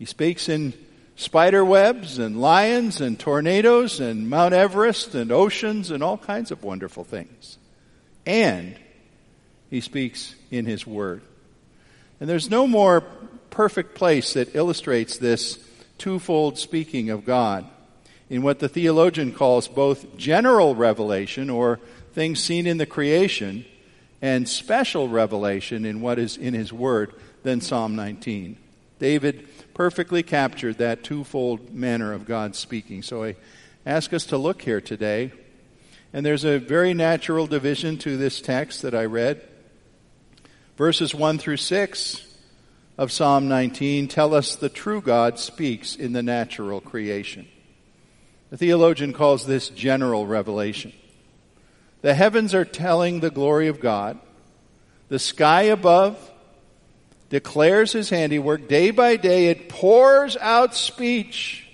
He 0.00 0.04
speaks 0.04 0.48
in 0.48 0.74
spider 1.14 1.64
webs 1.64 2.18
and 2.18 2.40
lions 2.40 3.00
and 3.00 3.20
tornadoes 3.20 4.00
and 4.00 4.28
Mount 4.28 4.52
Everest 4.52 5.14
and 5.14 5.30
oceans 5.30 5.92
and 5.92 6.02
all 6.02 6.18
kinds 6.18 6.50
of 6.50 6.64
wonderful 6.64 7.04
things. 7.04 7.56
And 8.26 8.74
He 9.70 9.80
speaks 9.80 10.34
in 10.50 10.66
His 10.66 10.84
Word. 10.84 11.22
And 12.18 12.28
there's 12.28 12.50
no 12.50 12.66
more 12.66 13.04
perfect 13.50 13.94
place 13.94 14.34
that 14.34 14.54
illustrates 14.54 15.18
this 15.18 15.58
twofold 15.98 16.58
speaking 16.58 17.10
of 17.10 17.24
God 17.24 17.66
in 18.30 18.42
what 18.42 18.58
the 18.58 18.68
theologian 18.68 19.32
calls 19.32 19.68
both 19.68 20.16
general 20.16 20.74
revelation 20.74 21.50
or 21.50 21.80
things 22.12 22.42
seen 22.42 22.66
in 22.66 22.78
the 22.78 22.86
creation 22.86 23.64
and 24.20 24.48
special 24.48 25.08
revelation 25.08 25.84
in 25.84 26.00
what 26.00 26.18
is 26.18 26.36
in 26.36 26.54
his 26.54 26.72
word 26.72 27.12
than 27.42 27.60
Psalm 27.60 27.96
19. 27.96 28.56
David 28.98 29.48
perfectly 29.74 30.22
captured 30.22 30.78
that 30.78 31.04
twofold 31.04 31.72
manner 31.72 32.12
of 32.12 32.26
God 32.26 32.56
speaking. 32.56 33.02
So 33.02 33.24
I 33.24 33.36
ask 33.86 34.12
us 34.12 34.26
to 34.26 34.38
look 34.38 34.62
here 34.62 34.80
today. 34.80 35.32
And 36.12 36.24
there's 36.24 36.44
a 36.44 36.58
very 36.58 36.94
natural 36.94 37.46
division 37.46 37.98
to 37.98 38.16
this 38.16 38.40
text 38.40 38.82
that 38.82 38.94
I 38.94 39.04
read. 39.04 39.46
Verses 40.76 41.14
1 41.14 41.38
through 41.38 41.58
6 41.58 42.27
of 42.98 43.12
Psalm 43.12 43.48
19 43.48 44.08
tell 44.08 44.34
us 44.34 44.56
the 44.56 44.68
true 44.68 45.00
God 45.00 45.38
speaks 45.38 45.94
in 45.94 46.12
the 46.12 46.22
natural 46.22 46.80
creation. 46.80 47.46
The 48.50 48.56
theologian 48.56 49.12
calls 49.12 49.46
this 49.46 49.68
general 49.68 50.26
revelation. 50.26 50.92
The 52.02 52.14
heavens 52.14 52.54
are 52.54 52.64
telling 52.64 53.20
the 53.20 53.30
glory 53.30 53.68
of 53.68 53.78
God. 53.78 54.18
The 55.08 55.20
sky 55.20 55.62
above 55.62 56.18
declares 57.30 57.92
his 57.92 58.10
handiwork. 58.10 58.68
Day 58.68 58.90
by 58.90 59.16
day, 59.16 59.46
it 59.46 59.68
pours 59.68 60.36
out 60.36 60.74
speech. 60.74 61.66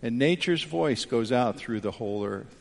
And 0.00 0.18
nature's 0.18 0.62
voice 0.62 1.04
goes 1.04 1.32
out 1.32 1.56
through 1.56 1.80
the 1.80 1.90
whole 1.90 2.24
earth. 2.24 2.54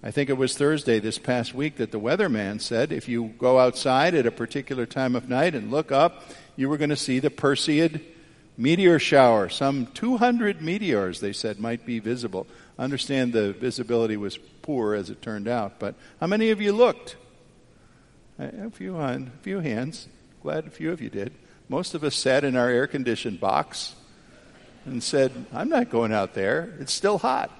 I 0.00 0.12
think 0.12 0.30
it 0.30 0.36
was 0.38 0.56
Thursday 0.56 1.00
this 1.00 1.18
past 1.18 1.54
week 1.54 1.76
that 1.76 1.90
the 1.90 1.98
weatherman 1.98 2.60
said 2.60 2.92
if 2.92 3.08
you 3.08 3.34
go 3.36 3.58
outside 3.58 4.14
at 4.14 4.26
a 4.26 4.30
particular 4.30 4.86
time 4.86 5.16
of 5.16 5.28
night 5.28 5.56
and 5.56 5.72
look 5.72 5.90
up, 5.90 6.22
you 6.54 6.68
were 6.68 6.76
going 6.76 6.90
to 6.90 6.96
see 6.96 7.18
the 7.18 7.30
Perseid 7.30 8.00
meteor 8.56 9.00
shower. 9.00 9.48
Some 9.48 9.86
200 9.86 10.62
meteors, 10.62 11.18
they 11.18 11.32
said, 11.32 11.58
might 11.58 11.84
be 11.84 11.98
visible. 11.98 12.46
I 12.78 12.84
understand 12.84 13.32
the 13.32 13.52
visibility 13.52 14.16
was 14.16 14.38
poor 14.62 14.94
as 14.94 15.10
it 15.10 15.20
turned 15.20 15.48
out, 15.48 15.80
but 15.80 15.96
how 16.20 16.28
many 16.28 16.50
of 16.50 16.60
you 16.60 16.72
looked? 16.72 17.16
A 18.38 18.70
few, 18.70 18.96
on, 18.96 19.32
a 19.36 19.42
few 19.42 19.58
hands. 19.58 20.06
Glad 20.42 20.68
a 20.68 20.70
few 20.70 20.92
of 20.92 21.00
you 21.00 21.10
did. 21.10 21.32
Most 21.68 21.94
of 21.94 22.04
us 22.04 22.14
sat 22.14 22.44
in 22.44 22.56
our 22.56 22.68
air 22.68 22.86
conditioned 22.86 23.40
box 23.40 23.96
and 24.86 25.02
said, 25.02 25.32
I'm 25.52 25.68
not 25.68 25.90
going 25.90 26.12
out 26.12 26.34
there. 26.34 26.72
It's 26.78 26.92
still 26.92 27.18
hot. 27.18 27.50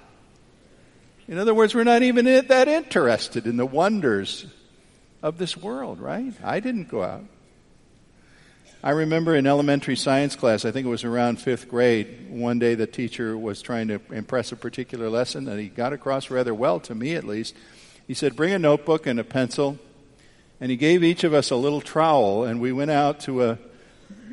In 1.29 1.37
other 1.37 1.53
words, 1.53 1.75
we're 1.75 1.83
not 1.83 2.01
even 2.01 2.25
that 2.25 2.67
interested 2.67 3.45
in 3.45 3.55
the 3.55 3.65
wonders 3.65 4.47
of 5.21 5.37
this 5.37 5.55
world, 5.55 5.99
right? 5.99 6.33
I 6.43 6.59
didn't 6.59 6.89
go 6.89 7.03
out. 7.03 7.23
I 8.83 8.89
remember 8.91 9.35
in 9.35 9.45
elementary 9.45 9.95
science 9.95 10.35
class, 10.35 10.65
I 10.65 10.71
think 10.71 10.87
it 10.87 10.89
was 10.89 11.03
around 11.03 11.39
fifth 11.39 11.69
grade, 11.69 12.31
one 12.31 12.57
day 12.57 12.73
the 12.73 12.87
teacher 12.87 13.37
was 13.37 13.61
trying 13.61 13.89
to 13.89 14.01
impress 14.09 14.51
a 14.51 14.55
particular 14.55 15.07
lesson, 15.07 15.47
and 15.47 15.59
he 15.59 15.67
got 15.67 15.93
across 15.93 16.31
rather 16.31 16.55
well, 16.55 16.79
to 16.79 16.95
me 16.95 17.13
at 17.13 17.25
least. 17.25 17.53
He 18.07 18.15
said, 18.15 18.35
Bring 18.35 18.53
a 18.53 18.59
notebook 18.59 19.05
and 19.05 19.19
a 19.19 19.23
pencil. 19.23 19.77
And 20.59 20.71
he 20.71 20.77
gave 20.77 21.03
each 21.03 21.23
of 21.23 21.35
us 21.35 21.51
a 21.51 21.55
little 21.55 21.79
trowel, 21.79 22.43
and 22.43 22.59
we 22.59 22.71
went 22.71 22.89
out 22.89 23.19
to 23.21 23.43
a 23.43 23.59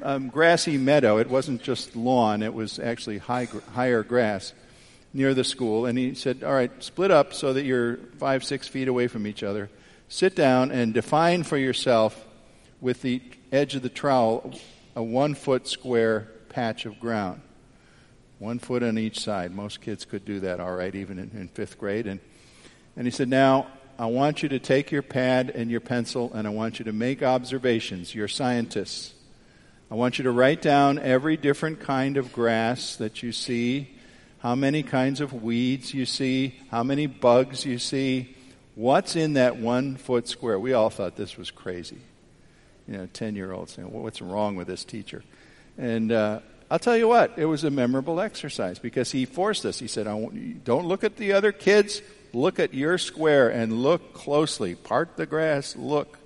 um, 0.02 0.28
grassy 0.28 0.78
meadow. 0.78 1.18
It 1.18 1.28
wasn't 1.28 1.62
just 1.62 1.94
lawn, 1.94 2.42
it 2.42 2.54
was 2.54 2.78
actually 2.78 3.18
high, 3.18 3.48
higher 3.74 4.02
grass 4.02 4.54
near 5.12 5.34
the 5.34 5.44
school. 5.44 5.86
And 5.86 5.98
he 5.98 6.14
said, 6.14 6.44
All 6.44 6.52
right, 6.52 6.70
split 6.82 7.10
up 7.10 7.34
so 7.34 7.52
that 7.52 7.64
you're 7.64 7.96
five, 8.18 8.44
six 8.44 8.68
feet 8.68 8.88
away 8.88 9.08
from 9.08 9.26
each 9.26 9.42
other. 9.42 9.70
Sit 10.08 10.36
down 10.36 10.70
and 10.70 10.94
define 10.94 11.42
for 11.42 11.56
yourself 11.56 12.24
with 12.80 13.02
the 13.02 13.20
edge 13.50 13.74
of 13.74 13.82
the 13.82 13.88
trowel 13.88 14.54
a 14.94 15.02
one 15.02 15.34
foot 15.34 15.66
square 15.66 16.28
patch 16.48 16.86
of 16.86 17.00
ground. 17.00 17.42
One 18.38 18.58
foot 18.58 18.82
on 18.82 18.98
each 18.98 19.20
side. 19.20 19.54
Most 19.54 19.80
kids 19.80 20.04
could 20.04 20.24
do 20.24 20.40
that 20.40 20.60
all 20.60 20.74
right, 20.74 20.94
even 20.94 21.18
in, 21.18 21.30
in 21.34 21.48
fifth 21.48 21.78
grade. 21.78 22.06
And, 22.06 22.20
and 22.96 23.06
he 23.06 23.10
said, 23.10 23.28
Now, 23.28 23.66
I 23.98 24.06
want 24.06 24.42
you 24.42 24.50
to 24.50 24.58
take 24.58 24.92
your 24.92 25.02
pad 25.02 25.50
and 25.50 25.70
your 25.70 25.80
pencil 25.80 26.30
and 26.34 26.46
I 26.46 26.50
want 26.50 26.78
you 26.78 26.84
to 26.84 26.92
make 26.92 27.22
observations. 27.22 28.14
You're 28.14 28.28
scientists. 28.28 29.14
I 29.90 29.94
want 29.94 30.18
you 30.18 30.24
to 30.24 30.30
write 30.30 30.60
down 30.60 30.98
every 30.98 31.36
different 31.36 31.80
kind 31.80 32.16
of 32.16 32.32
grass 32.32 32.96
that 32.96 33.22
you 33.22 33.32
see, 33.32 33.95
how 34.46 34.54
many 34.54 34.84
kinds 34.84 35.20
of 35.20 35.32
weeds 35.32 35.92
you 35.92 36.06
see, 36.06 36.54
how 36.70 36.84
many 36.84 37.08
bugs 37.08 37.66
you 37.66 37.80
see, 37.80 38.32
what's 38.76 39.16
in 39.16 39.32
that 39.32 39.56
one 39.56 39.96
foot 39.96 40.28
square. 40.28 40.56
We 40.56 40.72
all 40.72 40.88
thought 40.88 41.16
this 41.16 41.36
was 41.36 41.50
crazy 41.50 41.98
you 42.86 42.96
know, 42.96 43.08
10 43.12 43.34
year 43.34 43.50
old 43.52 43.70
saying, 43.70 43.90
well, 43.92 44.04
what's 44.04 44.22
wrong 44.22 44.54
with 44.54 44.68
this 44.68 44.84
teacher? 44.84 45.24
And 45.76 46.12
uh, 46.12 46.38
I'll 46.70 46.78
tell 46.78 46.96
you 46.96 47.08
what, 47.08 47.36
it 47.36 47.46
was 47.46 47.64
a 47.64 47.72
memorable 47.72 48.20
exercise 48.20 48.78
because 48.78 49.10
he 49.10 49.24
forced 49.24 49.66
us. 49.66 49.80
He 49.80 49.88
said, 49.88 50.04
don't 50.62 50.86
look 50.86 51.02
at 51.02 51.16
the 51.16 51.32
other 51.32 51.50
kids, 51.50 52.00
look 52.32 52.60
at 52.60 52.72
your 52.72 52.98
square 52.98 53.48
and 53.48 53.82
look 53.82 54.14
closely. 54.14 54.76
Part 54.76 55.16
the 55.16 55.26
grass, 55.26 55.74
look. 55.74 56.20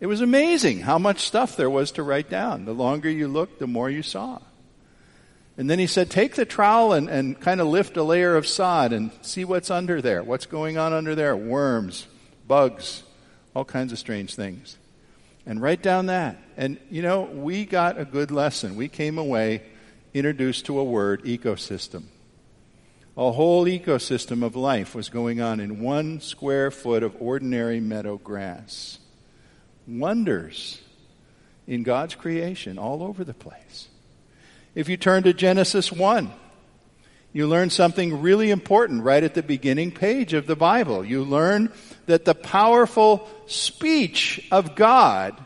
It 0.00 0.06
was 0.06 0.22
amazing 0.22 0.80
how 0.80 0.96
much 0.98 1.26
stuff 1.26 1.58
there 1.58 1.68
was 1.68 1.90
to 1.92 2.02
write 2.02 2.30
down. 2.30 2.64
The 2.64 2.72
longer 2.72 3.10
you 3.10 3.28
looked, 3.28 3.58
the 3.58 3.66
more 3.66 3.90
you 3.90 4.02
saw. 4.02 4.38
And 5.56 5.70
then 5.70 5.78
he 5.78 5.86
said, 5.86 6.10
take 6.10 6.34
the 6.34 6.44
trowel 6.44 6.92
and, 6.92 7.08
and 7.08 7.38
kind 7.40 7.60
of 7.60 7.68
lift 7.68 7.96
a 7.96 8.02
layer 8.02 8.36
of 8.36 8.46
sod 8.46 8.92
and 8.92 9.10
see 9.22 9.44
what's 9.44 9.70
under 9.70 10.02
there. 10.02 10.22
What's 10.22 10.46
going 10.46 10.78
on 10.78 10.92
under 10.92 11.14
there? 11.14 11.36
Worms, 11.36 12.06
bugs, 12.48 13.04
all 13.54 13.64
kinds 13.64 13.92
of 13.92 13.98
strange 13.98 14.34
things 14.34 14.76
and 15.46 15.60
write 15.60 15.82
down 15.82 16.06
that. 16.06 16.38
And, 16.56 16.78
you 16.90 17.02
know, 17.02 17.22
we 17.22 17.64
got 17.64 17.98
a 17.98 18.04
good 18.04 18.30
lesson. 18.30 18.76
We 18.76 18.88
came 18.88 19.18
away 19.18 19.62
introduced 20.12 20.66
to 20.66 20.78
a 20.78 20.84
word, 20.84 21.24
ecosystem. 21.24 22.04
A 23.16 23.30
whole 23.30 23.64
ecosystem 23.66 24.44
of 24.44 24.56
life 24.56 24.94
was 24.94 25.08
going 25.08 25.40
on 25.40 25.60
in 25.60 25.80
one 25.80 26.20
square 26.20 26.70
foot 26.70 27.02
of 27.02 27.16
ordinary 27.20 27.80
meadow 27.80 28.16
grass. 28.16 28.98
Wonders 29.86 30.80
in 31.66 31.82
God's 31.82 32.14
creation 32.14 32.78
all 32.78 33.02
over 33.02 33.22
the 33.22 33.34
place. 33.34 33.88
If 34.74 34.88
you 34.88 34.96
turn 34.96 35.22
to 35.24 35.32
Genesis 35.32 35.92
1, 35.92 36.32
you 37.32 37.46
learn 37.46 37.70
something 37.70 38.22
really 38.22 38.50
important 38.50 39.02
right 39.02 39.22
at 39.22 39.34
the 39.34 39.42
beginning 39.42 39.90
page 39.90 40.34
of 40.34 40.46
the 40.46 40.56
Bible. 40.56 41.04
You 41.04 41.24
learn 41.24 41.72
that 42.06 42.24
the 42.24 42.34
powerful 42.34 43.28
speech 43.46 44.46
of 44.50 44.74
God 44.74 45.36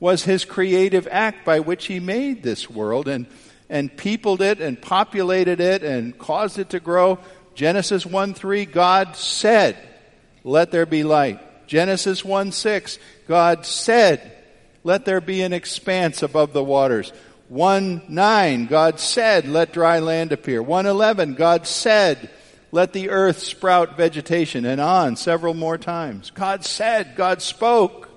was 0.00 0.24
his 0.24 0.44
creative 0.44 1.08
act 1.10 1.44
by 1.44 1.60
which 1.60 1.86
he 1.86 2.00
made 2.00 2.42
this 2.42 2.70
world 2.70 3.08
and, 3.08 3.26
and 3.68 3.94
peopled 3.96 4.40
it 4.42 4.60
and 4.60 4.80
populated 4.80 5.60
it 5.60 5.82
and 5.82 6.16
caused 6.18 6.58
it 6.58 6.70
to 6.70 6.80
grow. 6.80 7.18
Genesis 7.54 8.06
1 8.06 8.34
3, 8.34 8.66
God 8.66 9.16
said, 9.16 9.76
Let 10.44 10.70
there 10.70 10.86
be 10.86 11.04
light. 11.04 11.66
Genesis 11.66 12.24
1 12.24 12.52
6, 12.52 12.98
God 13.26 13.66
said, 13.66 14.32
Let 14.84 15.04
there 15.04 15.20
be 15.20 15.42
an 15.42 15.52
expanse 15.52 16.22
above 16.22 16.52
the 16.52 16.64
waters. 16.64 17.12
1 17.48 18.02
9, 18.08 18.66
God 18.66 19.00
said, 19.00 19.48
let 19.48 19.72
dry 19.72 19.98
land 20.00 20.32
appear. 20.32 20.62
111, 20.62 21.34
God 21.34 21.66
said, 21.66 22.30
let 22.70 22.92
the 22.92 23.08
earth 23.08 23.38
sprout 23.38 23.96
vegetation, 23.96 24.66
and 24.66 24.80
on 24.80 25.16
several 25.16 25.54
more 25.54 25.78
times. 25.78 26.30
God 26.30 26.64
said, 26.64 27.16
God 27.16 27.40
spoke. 27.40 28.10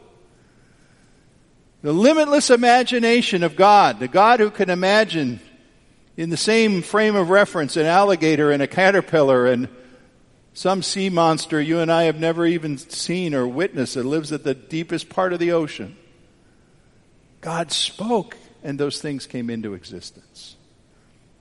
The 1.82 1.94
limitless 1.94 2.50
imagination 2.50 3.44
of 3.44 3.56
God, 3.56 4.00
the 4.00 4.08
God 4.08 4.40
who 4.40 4.52
can 4.52 4.70
imagine 4.70 5.40
in 6.18 6.30
the 6.30 6.38
same 6.38 6.82
frame 6.82 7.16
of 7.16 7.30
reference 7.30 7.78
an 7.78 7.86
alligator 7.86 8.52
and 8.52 8.62
a 8.62 8.68
caterpillar 8.68 9.48
and 9.48 9.70
some 10.54 10.84
sea 10.84 11.10
monster 11.10 11.62
you 11.62 11.80
and 11.80 11.92
I 11.92 12.04
have 12.04 12.20
never 12.20 12.46
even 12.46 12.78
seen 12.78 13.34
or 13.34 13.48
witnessed 13.48 13.96
that 13.96 14.06
lives 14.06 14.34
at 14.34 14.44
the 14.44 14.54
deepest 14.54 15.10
part 15.10 15.32
of 15.32 15.40
the 15.40 15.54
ocean. 15.54 15.96
God 17.40 17.72
spoke 17.72 18.36
and 18.64 18.80
those 18.80 19.02
things 19.02 19.28
came 19.28 19.50
into 19.50 19.74
existence. 19.74 20.56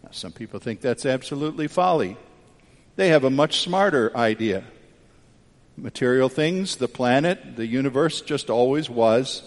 Now, 0.03 0.11
some 0.13 0.33
people 0.33 0.61
think 0.61 0.81
that's 0.81 1.07
absolutely 1.07 1.69
folly. 1.69 2.17
They 2.97 3.09
have 3.09 3.25
a 3.25 3.31
much 3.31 3.61
smarter 3.61 4.15
idea. 4.17 4.65
Material 5.77 6.29
things, 6.29 6.77
the 6.77 6.89
planet, 6.89 7.57
the 7.57 7.67
universe 7.67 8.21
just 8.21 8.51
always 8.51 8.91
was. 8.91 9.43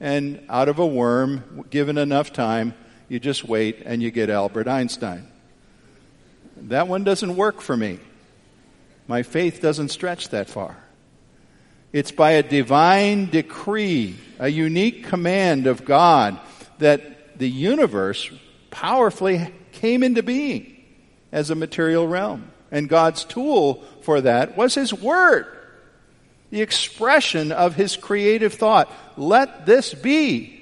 And 0.00 0.44
out 0.48 0.68
of 0.68 0.78
a 0.78 0.86
worm, 0.86 1.64
given 1.70 1.98
enough 1.98 2.32
time, 2.32 2.74
you 3.08 3.20
just 3.20 3.44
wait 3.44 3.82
and 3.84 4.02
you 4.02 4.10
get 4.10 4.30
Albert 4.30 4.68
Einstein. 4.68 5.26
That 6.56 6.88
one 6.88 7.04
doesn't 7.04 7.36
work 7.36 7.60
for 7.60 7.76
me. 7.76 7.98
My 9.06 9.22
faith 9.22 9.60
doesn't 9.60 9.90
stretch 9.90 10.30
that 10.30 10.48
far. 10.48 10.76
It's 11.92 12.10
by 12.10 12.32
a 12.32 12.42
divine 12.42 13.26
decree, 13.26 14.16
a 14.38 14.48
unique 14.48 15.04
command 15.04 15.66
of 15.66 15.84
God, 15.84 16.38
that 16.78 17.38
the 17.38 17.48
universe 17.48 18.30
powerfully 18.70 19.52
came 19.72 20.02
into 20.02 20.22
being 20.22 20.84
as 21.32 21.50
a 21.50 21.54
material 21.54 22.06
realm. 22.06 22.50
And 22.70 22.88
God's 22.88 23.24
tool 23.24 23.84
for 24.02 24.20
that 24.20 24.56
was 24.56 24.74
His 24.74 24.92
Word, 24.92 25.46
the 26.50 26.62
expression 26.62 27.52
of 27.52 27.74
His 27.74 27.96
creative 27.96 28.54
thought. 28.54 28.92
Let 29.16 29.66
this 29.66 29.94
be. 29.94 30.60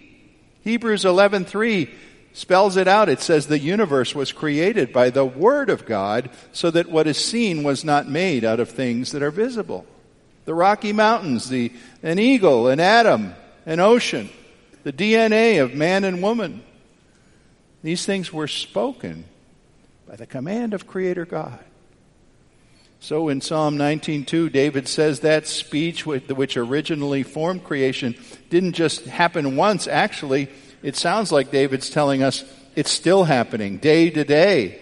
Hebrews 0.63 1.05
11:3 1.05 1.89
spells 2.33 2.77
it 2.77 2.89
out. 2.89 3.09
It 3.09 3.21
says 3.21 3.47
the 3.47 3.59
universe 3.59 4.15
was 4.15 4.33
created 4.33 4.93
by 4.93 5.11
the 5.11 5.25
Word 5.25 5.71
of 5.71 5.87
God 5.87 6.31
so 6.53 6.71
that 6.71 6.91
what 6.91 7.07
is 7.07 7.19
seen 7.19 7.63
was 7.63 7.85
not 7.85 8.09
made 8.09 8.45
out 8.45 8.61
of 8.61 8.71
things 8.71 9.13
that 9.13 9.23
are 9.23 9.31
visible. 9.31 9.87
The 10.45 10.55
Rocky 10.55 10.93
Mountains, 10.93 11.49
the, 11.49 11.73
an 12.03 12.19
eagle, 12.19 12.69
an 12.69 12.81
atom, 12.81 13.35
an 13.65 13.81
ocean, 13.81 14.29
the 14.85 14.93
DNA 14.93 15.63
of 15.63 15.75
man 15.75 16.05
and 16.05 16.23
woman. 16.23 16.63
These 17.83 18.07
things 18.07 18.33
were 18.33 18.49
spoken 18.49 19.25
by 20.09 20.17
the 20.17 20.27
command 20.27 20.75
of 20.75 20.87
Creator 20.87 21.27
God. 21.27 21.59
So 23.01 23.29
in 23.29 23.41
Psalm 23.41 23.77
19:2, 23.77 24.49
David 24.49 24.87
says 24.87 25.21
that 25.21 25.49
speech 25.49 26.07
which 26.07 26.57
originally 26.57 27.25
formed 27.25 27.65
creation 27.65 28.15
didn't 28.49 28.75
just 28.75 29.07
happen 29.07 29.57
once. 29.57 29.89
Actually, 29.89 30.49
it 30.83 30.95
sounds 30.95 31.33
like 31.33 31.51
David's 31.51 31.91
telling 31.91 32.23
us 32.23 32.45
it's 32.77 32.91
still 32.91 33.25
happening 33.25 33.79
day 33.79 34.11
to 34.11 34.23
day. 34.23 34.79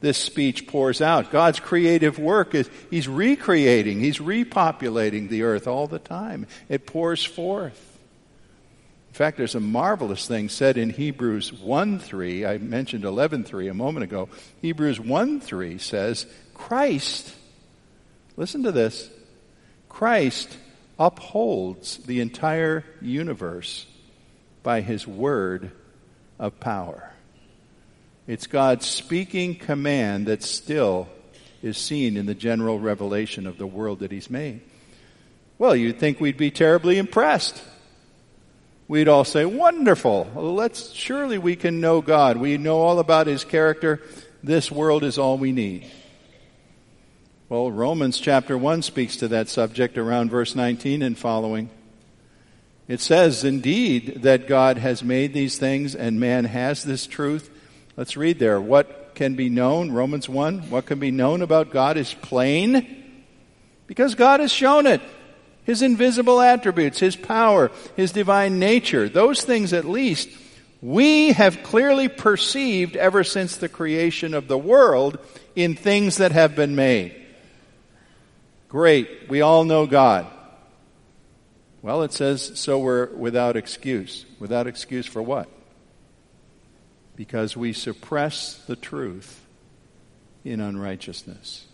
This 0.00 0.18
speech 0.18 0.66
pours 0.66 1.00
out. 1.00 1.30
God's 1.30 1.60
creative 1.60 2.18
work 2.18 2.54
is, 2.54 2.68
he's 2.90 3.08
recreating, 3.08 4.00
he's 4.00 4.18
repopulating 4.18 5.28
the 5.28 5.42
earth 5.42 5.66
all 5.66 5.86
the 5.86 5.98
time. 5.98 6.46
It 6.68 6.86
pours 6.86 7.24
forth. 7.24 7.93
In 9.14 9.16
fact, 9.16 9.36
there's 9.36 9.54
a 9.54 9.60
marvelous 9.60 10.26
thing 10.26 10.48
said 10.48 10.76
in 10.76 10.90
Hebrews 10.90 11.52
1:3. 11.52 12.44
I 12.44 12.58
mentioned 12.58 13.04
11:3 13.04 13.68
a 13.68 13.72
moment 13.72 14.02
ago. 14.02 14.28
Hebrews 14.60 14.98
1:3 14.98 15.78
says, 15.78 16.26
Christ, 16.52 17.32
listen 18.36 18.64
to 18.64 18.72
this, 18.72 19.08
Christ 19.88 20.58
upholds 20.98 21.98
the 21.98 22.18
entire 22.18 22.84
universe 23.00 23.86
by 24.64 24.80
his 24.80 25.06
word 25.06 25.70
of 26.40 26.58
power. 26.58 27.12
It's 28.26 28.48
God's 28.48 28.84
speaking 28.84 29.54
command 29.54 30.26
that 30.26 30.42
still 30.42 31.06
is 31.62 31.78
seen 31.78 32.16
in 32.16 32.26
the 32.26 32.34
general 32.34 32.80
revelation 32.80 33.46
of 33.46 33.58
the 33.58 33.66
world 33.68 34.00
that 34.00 34.10
he's 34.10 34.28
made. 34.28 34.62
Well, 35.56 35.76
you'd 35.76 36.00
think 36.00 36.18
we'd 36.18 36.36
be 36.36 36.50
terribly 36.50 36.98
impressed. 36.98 37.62
We'd 38.86 39.08
all 39.08 39.24
say, 39.24 39.46
wonderful. 39.46 40.28
Let's, 40.34 40.92
surely 40.92 41.38
we 41.38 41.56
can 41.56 41.80
know 41.80 42.02
God. 42.02 42.36
We 42.36 42.58
know 42.58 42.78
all 42.78 42.98
about 42.98 43.26
his 43.26 43.44
character. 43.44 44.02
This 44.42 44.70
world 44.70 45.04
is 45.04 45.16
all 45.16 45.38
we 45.38 45.52
need. 45.52 45.90
Well, 47.48 47.70
Romans 47.70 48.18
chapter 48.20 48.58
1 48.58 48.82
speaks 48.82 49.16
to 49.18 49.28
that 49.28 49.48
subject 49.48 49.96
around 49.96 50.30
verse 50.30 50.54
19 50.54 51.02
and 51.02 51.16
following. 51.16 51.70
It 52.86 53.00
says, 53.00 53.44
indeed, 53.44 54.22
that 54.22 54.46
God 54.46 54.76
has 54.76 55.02
made 55.02 55.32
these 55.32 55.56
things 55.56 55.94
and 55.94 56.20
man 56.20 56.44
has 56.44 56.84
this 56.84 57.06
truth. 57.06 57.50
Let's 57.96 58.16
read 58.16 58.38
there. 58.38 58.60
What 58.60 59.14
can 59.14 59.34
be 59.34 59.48
known, 59.48 59.92
Romans 59.92 60.28
1, 60.28 60.68
what 60.70 60.84
can 60.84 60.98
be 60.98 61.10
known 61.10 61.40
about 61.40 61.70
God 61.70 61.96
is 61.96 62.12
plain 62.12 63.02
because 63.86 64.14
God 64.14 64.40
has 64.40 64.52
shown 64.52 64.86
it. 64.86 65.00
His 65.64 65.82
invisible 65.82 66.40
attributes, 66.40 67.00
His 67.00 67.16
power, 67.16 67.70
His 67.96 68.12
divine 68.12 68.58
nature, 68.58 69.08
those 69.08 69.42
things 69.42 69.72
at 69.72 69.84
least 69.84 70.28
we 70.84 71.32
have 71.32 71.62
clearly 71.62 72.08
perceived 72.10 72.94
ever 72.94 73.24
since 73.24 73.56
the 73.56 73.70
creation 73.70 74.34
of 74.34 74.48
the 74.48 74.58
world 74.58 75.18
in 75.56 75.74
things 75.74 76.18
that 76.18 76.32
have 76.32 76.54
been 76.54 76.76
made. 76.76 77.16
Great. 78.68 79.30
We 79.30 79.40
all 79.40 79.64
know 79.64 79.86
God. 79.86 80.26
Well, 81.80 82.02
it 82.02 82.12
says, 82.12 82.52
so 82.58 82.78
we're 82.78 83.06
without 83.14 83.56
excuse. 83.56 84.26
Without 84.38 84.66
excuse 84.66 85.06
for 85.06 85.22
what? 85.22 85.48
Because 87.16 87.56
we 87.56 87.72
suppress 87.72 88.56
the 88.66 88.76
truth 88.76 89.40
in 90.44 90.60
unrighteousness. 90.60 91.64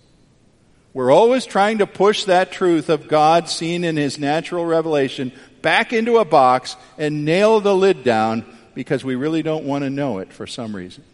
We're 0.92 1.12
always 1.12 1.46
trying 1.46 1.78
to 1.78 1.86
push 1.86 2.24
that 2.24 2.52
truth 2.52 2.88
of 2.88 3.08
God 3.08 3.48
seen 3.48 3.84
in 3.84 3.96
His 3.96 4.18
natural 4.18 4.66
revelation 4.66 5.32
back 5.62 5.92
into 5.92 6.18
a 6.18 6.24
box 6.24 6.76
and 6.98 7.24
nail 7.24 7.60
the 7.60 7.74
lid 7.74 8.02
down 8.02 8.44
because 8.74 9.04
we 9.04 9.14
really 9.14 9.42
don't 9.42 9.64
want 9.64 9.84
to 9.84 9.90
know 9.90 10.18
it 10.18 10.32
for 10.32 10.46
some 10.46 10.74
reason. 10.74 11.04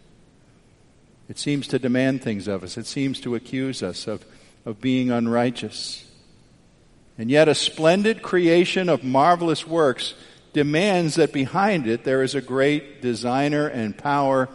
It 1.29 1.39
seems 1.39 1.67
to 1.69 1.79
demand 1.79 2.23
things 2.23 2.49
of 2.49 2.63
us. 2.63 2.79
It 2.79 2.87
seems 2.87 3.21
to 3.23 3.35
accuse 3.35 3.83
us 3.83 4.07
of 4.07 4.25
of 4.67 4.81
being 4.81 5.11
unrighteous. 5.11 6.05
And 7.17 7.31
yet, 7.31 7.49
a 7.49 7.55
splendid 7.55 8.21
creation 8.21 8.91
of 8.91 9.03
marvelous 9.03 9.67
works 9.67 10.13
demands 10.53 11.15
that 11.15 11.33
behind 11.33 11.87
it 11.87 12.05
there 12.05 12.23
is 12.23 12.35
a 12.35 12.43
great 12.43 13.01
designer 13.01 13.69
and 13.69 13.97
power 13.97 14.49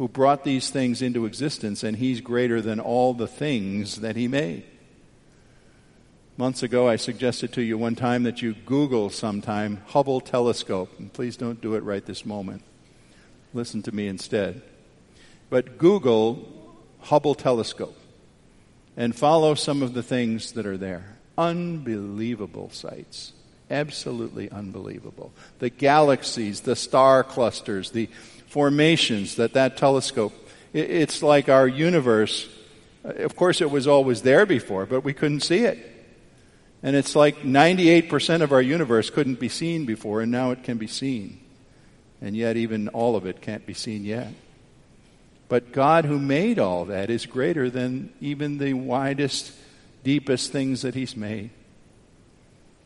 who 0.00 0.08
brought 0.08 0.44
these 0.44 0.70
things 0.70 1.02
into 1.02 1.26
existence, 1.26 1.84
and 1.84 1.98
he's 1.98 2.22
greater 2.22 2.62
than 2.62 2.80
all 2.80 3.12
the 3.12 3.26
things 3.26 3.96
that 4.00 4.16
he 4.16 4.26
made. 4.26 4.64
Months 6.38 6.62
ago, 6.62 6.88
I 6.88 6.96
suggested 6.96 7.52
to 7.52 7.62
you 7.62 7.76
one 7.76 7.96
time 7.96 8.22
that 8.22 8.40
you 8.40 8.54
Google 8.64 9.10
sometime 9.10 9.82
Hubble 9.88 10.22
telescope, 10.22 10.88
and 10.98 11.12
please 11.12 11.36
don't 11.36 11.60
do 11.60 11.74
it 11.74 11.82
right 11.82 12.02
this 12.02 12.24
moment. 12.24 12.62
Listen 13.52 13.82
to 13.82 13.94
me 13.94 14.08
instead. 14.08 14.62
But 15.50 15.76
Google 15.76 16.48
Hubble 17.00 17.34
telescope 17.34 17.98
and 18.96 19.14
follow 19.14 19.54
some 19.54 19.82
of 19.82 19.92
the 19.92 20.02
things 20.02 20.52
that 20.52 20.64
are 20.64 20.78
there. 20.78 21.18
Unbelievable 21.36 22.70
sights. 22.70 23.34
Absolutely 23.70 24.50
unbelievable. 24.50 25.30
The 25.58 25.68
galaxies, 25.68 26.62
the 26.62 26.74
star 26.74 27.22
clusters, 27.22 27.90
the 27.90 28.08
formations 28.50 29.36
that 29.36 29.52
that 29.52 29.76
telescope, 29.76 30.34
it's 30.72 31.22
like 31.22 31.48
our 31.48 31.68
universe. 31.68 32.48
Uh, 33.04 33.10
of 33.10 33.36
course, 33.36 33.60
it 33.60 33.70
was 33.70 33.86
always 33.86 34.22
there 34.22 34.44
before, 34.44 34.86
but 34.86 35.04
we 35.04 35.14
couldn't 35.14 35.40
see 35.40 35.64
it. 35.64 35.78
And 36.82 36.96
it's 36.96 37.14
like 37.14 37.42
98% 37.42 38.42
of 38.42 38.52
our 38.52 38.60
universe 38.60 39.08
couldn't 39.08 39.38
be 39.38 39.48
seen 39.48 39.84
before, 39.84 40.20
and 40.20 40.32
now 40.32 40.50
it 40.50 40.64
can 40.64 40.78
be 40.78 40.88
seen. 40.88 41.40
And 42.20 42.36
yet, 42.36 42.56
even 42.56 42.88
all 42.88 43.16
of 43.16 43.24
it 43.24 43.40
can't 43.40 43.64
be 43.64 43.74
seen 43.74 44.04
yet. 44.04 44.32
But 45.48 45.72
God, 45.72 46.04
who 46.04 46.18
made 46.18 46.58
all 46.58 46.86
that, 46.86 47.08
is 47.08 47.26
greater 47.26 47.70
than 47.70 48.12
even 48.20 48.58
the 48.58 48.74
widest, 48.74 49.52
deepest 50.02 50.50
things 50.50 50.82
that 50.82 50.94
He's 50.94 51.16
made. 51.16 51.50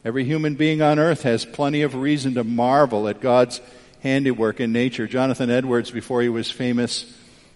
Every 0.05 0.25
human 0.25 0.57
being 0.57 0.83
on 0.83 0.99
earth 0.99 1.23
has 1.23 1.47
plenty 1.47 1.81
of 1.83 1.95
reason 1.95 2.35
to 2.35 2.45
marvel 2.45 3.09
at 3.09 3.23
God's 3.23 3.61
handiwork 4.05 4.61
in 4.61 4.71
nature. 4.71 5.09
Jonathan 5.09 5.51
Edwards, 5.51 5.91
before 5.91 6.21
he 6.21 6.29
was 6.29 6.51
famous 6.51 7.13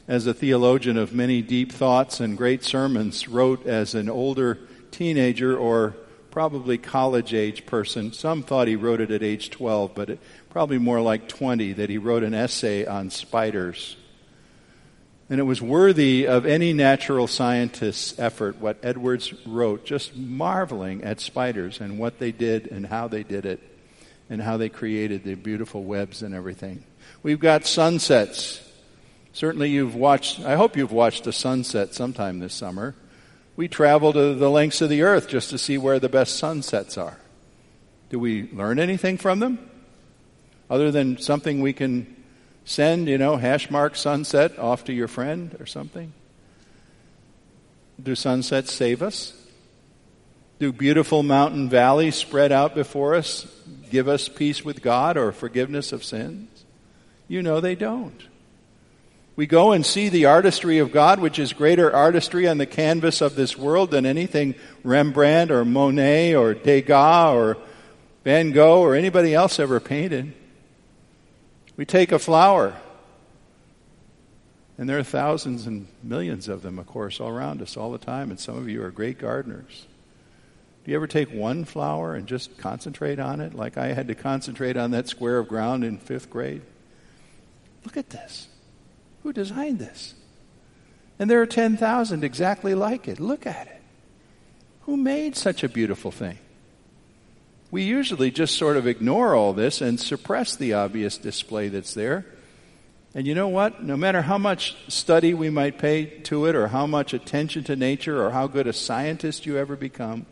as 0.09 0.27
a 0.27 0.33
theologian 0.33 0.97
of 0.97 1.13
many 1.13 1.43
deep 1.43 1.71
thoughts 1.71 2.21
and 2.21 2.39
great 2.39 2.65
sermons, 2.65 3.29
wrote 3.29 3.67
as 3.67 3.95
an 3.95 4.09
older 4.09 4.59
teenager 4.91 5.57
or 5.57 5.95
probably 6.31 6.79
college 6.79 7.35
age 7.35 7.67
person. 7.67 8.15
Some 8.15 8.43
thought 8.43 8.67
he 8.67 8.77
wrote 8.77 9.03
it 9.03 9.11
at 9.11 9.23
age 9.23 9.51
12, 9.51 9.95
but 9.95 10.09
it, 10.09 10.21
probably 10.49 10.79
more 10.79 11.03
like 11.03 11.29
20, 11.29 11.75
that 11.75 11.91
he 11.91 11.99
wrote 11.99 12.23
an 12.23 12.33
essay 12.33 12.87
on 12.87 13.11
spiders. 13.11 13.97
And 15.29 15.39
it 15.39 15.45
was 15.45 15.61
worthy 15.61 16.27
of 16.27 16.47
any 16.47 16.73
natural 16.73 17.27
scientist's 17.27 18.19
effort 18.19 18.57
what 18.57 18.79
Edwards 18.83 19.35
wrote, 19.45 19.85
just 19.85 20.17
marveling 20.17 21.05
at 21.05 21.21
spiders 21.21 21.79
and 21.79 21.99
what 21.99 22.19
they 22.19 22.33
did 22.33 22.69
and 22.69 22.87
how 22.87 23.07
they 23.07 23.23
did 23.23 23.45
it 23.45 23.61
and 24.31 24.43
how 24.43 24.57
they 24.57 24.69
created 24.69 25.25
the 25.25 25.35
beautiful 25.35 25.85
webs 25.85 26.23
and 26.23 26.35
everything. 26.35 26.85
We've 27.23 27.41
got 27.41 27.67
sunsets. 27.67 28.63
Certainly 29.33 29.71
you've 29.71 29.95
watched, 29.95 30.41
I 30.41 30.57
hope 30.57 30.77
you've 30.77 30.93
watched 30.93 31.27
a 31.27 31.33
sunset 31.33 31.95
sometime 31.95 32.39
this 32.39 32.55
summer. 32.55 32.95
We 33.57 33.69
travel 33.69 34.13
to 34.13 34.35
the 34.35 34.51
lengths 34.51 34.81
of 34.83 34.91
the 34.91 35.03
earth 35.03 35.29
just 35.29 35.51
to 35.51 35.59
see 35.59 35.79
where 35.79 35.99
the 35.99 36.09
best 36.09 36.37
sunsets 36.37 36.97
are. 36.97 37.17
Do 38.11 38.19
we 38.19 38.51
learn 38.53 38.79
anything 38.79 39.19
from 39.19 39.41
them? 39.41 39.59
Other 40.71 40.91
than 40.91 41.19
something 41.19 41.61
we 41.61 41.73
can 41.73 42.17
send, 42.65 43.09
you 43.09 43.19
know, 43.19 43.37
hash 43.37 43.71
mark 43.71 43.97
sunset 43.97 44.59
off 44.59 44.85
to 44.85 44.93
your 44.93 45.09
friend 45.09 45.57
or 45.59 45.67
something? 45.67 46.13
Do 48.01 48.15
sunsets 48.15 48.73
save 48.73 49.03
us? 49.03 49.33
Do 50.59 50.73
beautiful 50.73 51.23
mountain 51.23 51.69
valleys 51.69 52.17
spread 52.17 52.51
out 52.51 52.75
before 52.75 53.15
us 53.15 53.47
give 53.91 54.09
us 54.09 54.29
peace 54.29 54.65
with 54.65 54.83
God 54.83 55.17
or 55.17 55.31
forgiveness 55.33 55.93
of 55.93 56.03
sins? 56.03 56.65
You 57.29 57.43
know 57.43 57.61
they 57.61 57.75
don't. 57.75 58.21
We 59.37 59.47
go 59.47 59.71
and 59.71 59.87
see 59.87 60.09
the 60.09 60.25
artistry 60.25 60.79
of 60.79 60.91
God, 60.91 61.21
which 61.21 61.39
is 61.39 61.53
greater 61.53 61.95
artistry 61.95 62.49
on 62.49 62.59
the 62.59 62.67
canvas 62.67 63.21
of 63.21 63.37
this 63.37 63.57
world 63.57 63.93
than 63.93 64.05
anything 64.05 64.57
Rembrandt 64.83 65.53
or 65.53 65.65
Monet 65.65 66.35
or 66.35 66.55
Degas 66.55 67.35
or 67.35 67.57
Van 68.25 68.51
Gogh 68.51 68.81
or 68.81 68.97
anybody 68.97 69.35
else 69.35 69.61
ever 69.61 69.79
painted. 69.79 70.33
We 71.77 71.85
take 71.85 72.11
a 72.11 72.19
flower, 72.19 72.75
and 74.77 74.89
there 74.89 74.99
are 74.99 75.05
thousands 75.05 75.69
and 75.69 75.87
millions 76.03 76.49
of 76.49 76.63
them, 76.63 76.81
of 76.81 76.89
course, 76.89 77.21
all 77.21 77.29
around 77.29 77.63
us 77.63 77.77
all 77.77 77.93
the 77.93 77.99
time, 77.99 78.31
and 78.31 78.41
some 78.41 78.57
of 78.57 78.69
you 78.69 78.83
are 78.83 78.91
great 78.91 79.19
gardeners. 79.19 79.87
Do 80.89 80.93
you 80.93 80.97
ever 80.97 81.07
take 81.07 81.31
one 81.31 81.67
flower 81.67 82.15
and 82.15 82.27
just 82.27 82.57
concentrate 82.57 83.19
on 83.19 83.43
it, 83.43 83.53
like 83.53 83.77
I 83.77 83.89
had 83.89 84.09
to 84.09 84.15
concentrate 84.15 84.79
on 84.79 84.93
that 84.93 85.07
square 85.07 85.37
of 85.37 85.47
ground 85.47 85.85
in 85.85 85.99
fifth 85.99 86.31
grade? 86.31 86.63
Look 87.85 87.99
at 87.99 88.09
this. 88.09 88.49
Who 89.23 89.35
designed 89.35 89.81
this? 89.81 90.15
And 91.19 91.29
there 91.29 91.43
are 91.43 91.47
10,000 91.47 92.25
exactly 92.25 92.75
like 92.75 93.07
it. 93.07 93.21
Look 93.21 93.47
at 93.47 93.67
it. 93.67 93.83
Who 94.87 94.97
made 94.97 95.37
such 95.37 95.63
a 95.63 95.69
beautiful 95.69 96.11
thing? 96.11 96.39
We 97.71 97.83
usually 97.83 98.31
just 98.31 98.57
sort 98.57 98.79
of 98.79 98.87
ignore 98.87 99.35
all 99.35 99.53
this 99.53 99.83
and 99.83 100.01
suppress 100.01 100.57
the 100.57 100.73
obvious 100.73 101.19
display 101.19 101.69
that's 101.69 101.93
there. 101.93 102.25
And 103.15 103.27
you 103.27 103.35
know 103.35 103.49
what? 103.49 103.85
No 103.85 103.99
matter 103.99 104.23
how 104.23 104.39
much 104.39 104.75
study 104.91 105.35
we 105.35 105.51
might 105.51 105.79
pay 105.79 106.07
to 106.07 106.47
it, 106.47 106.57
or 106.57 106.69
how 106.69 106.87
much 106.87 107.13
attention 107.13 107.63
to 107.65 107.77
nature, 107.77 108.25
or 108.25 108.31
how 108.31 108.47
good 108.47 108.67
a 108.67 108.73
scientist 108.73 109.45
you 109.45 109.59
ever 109.59 109.77
become, 109.77 110.25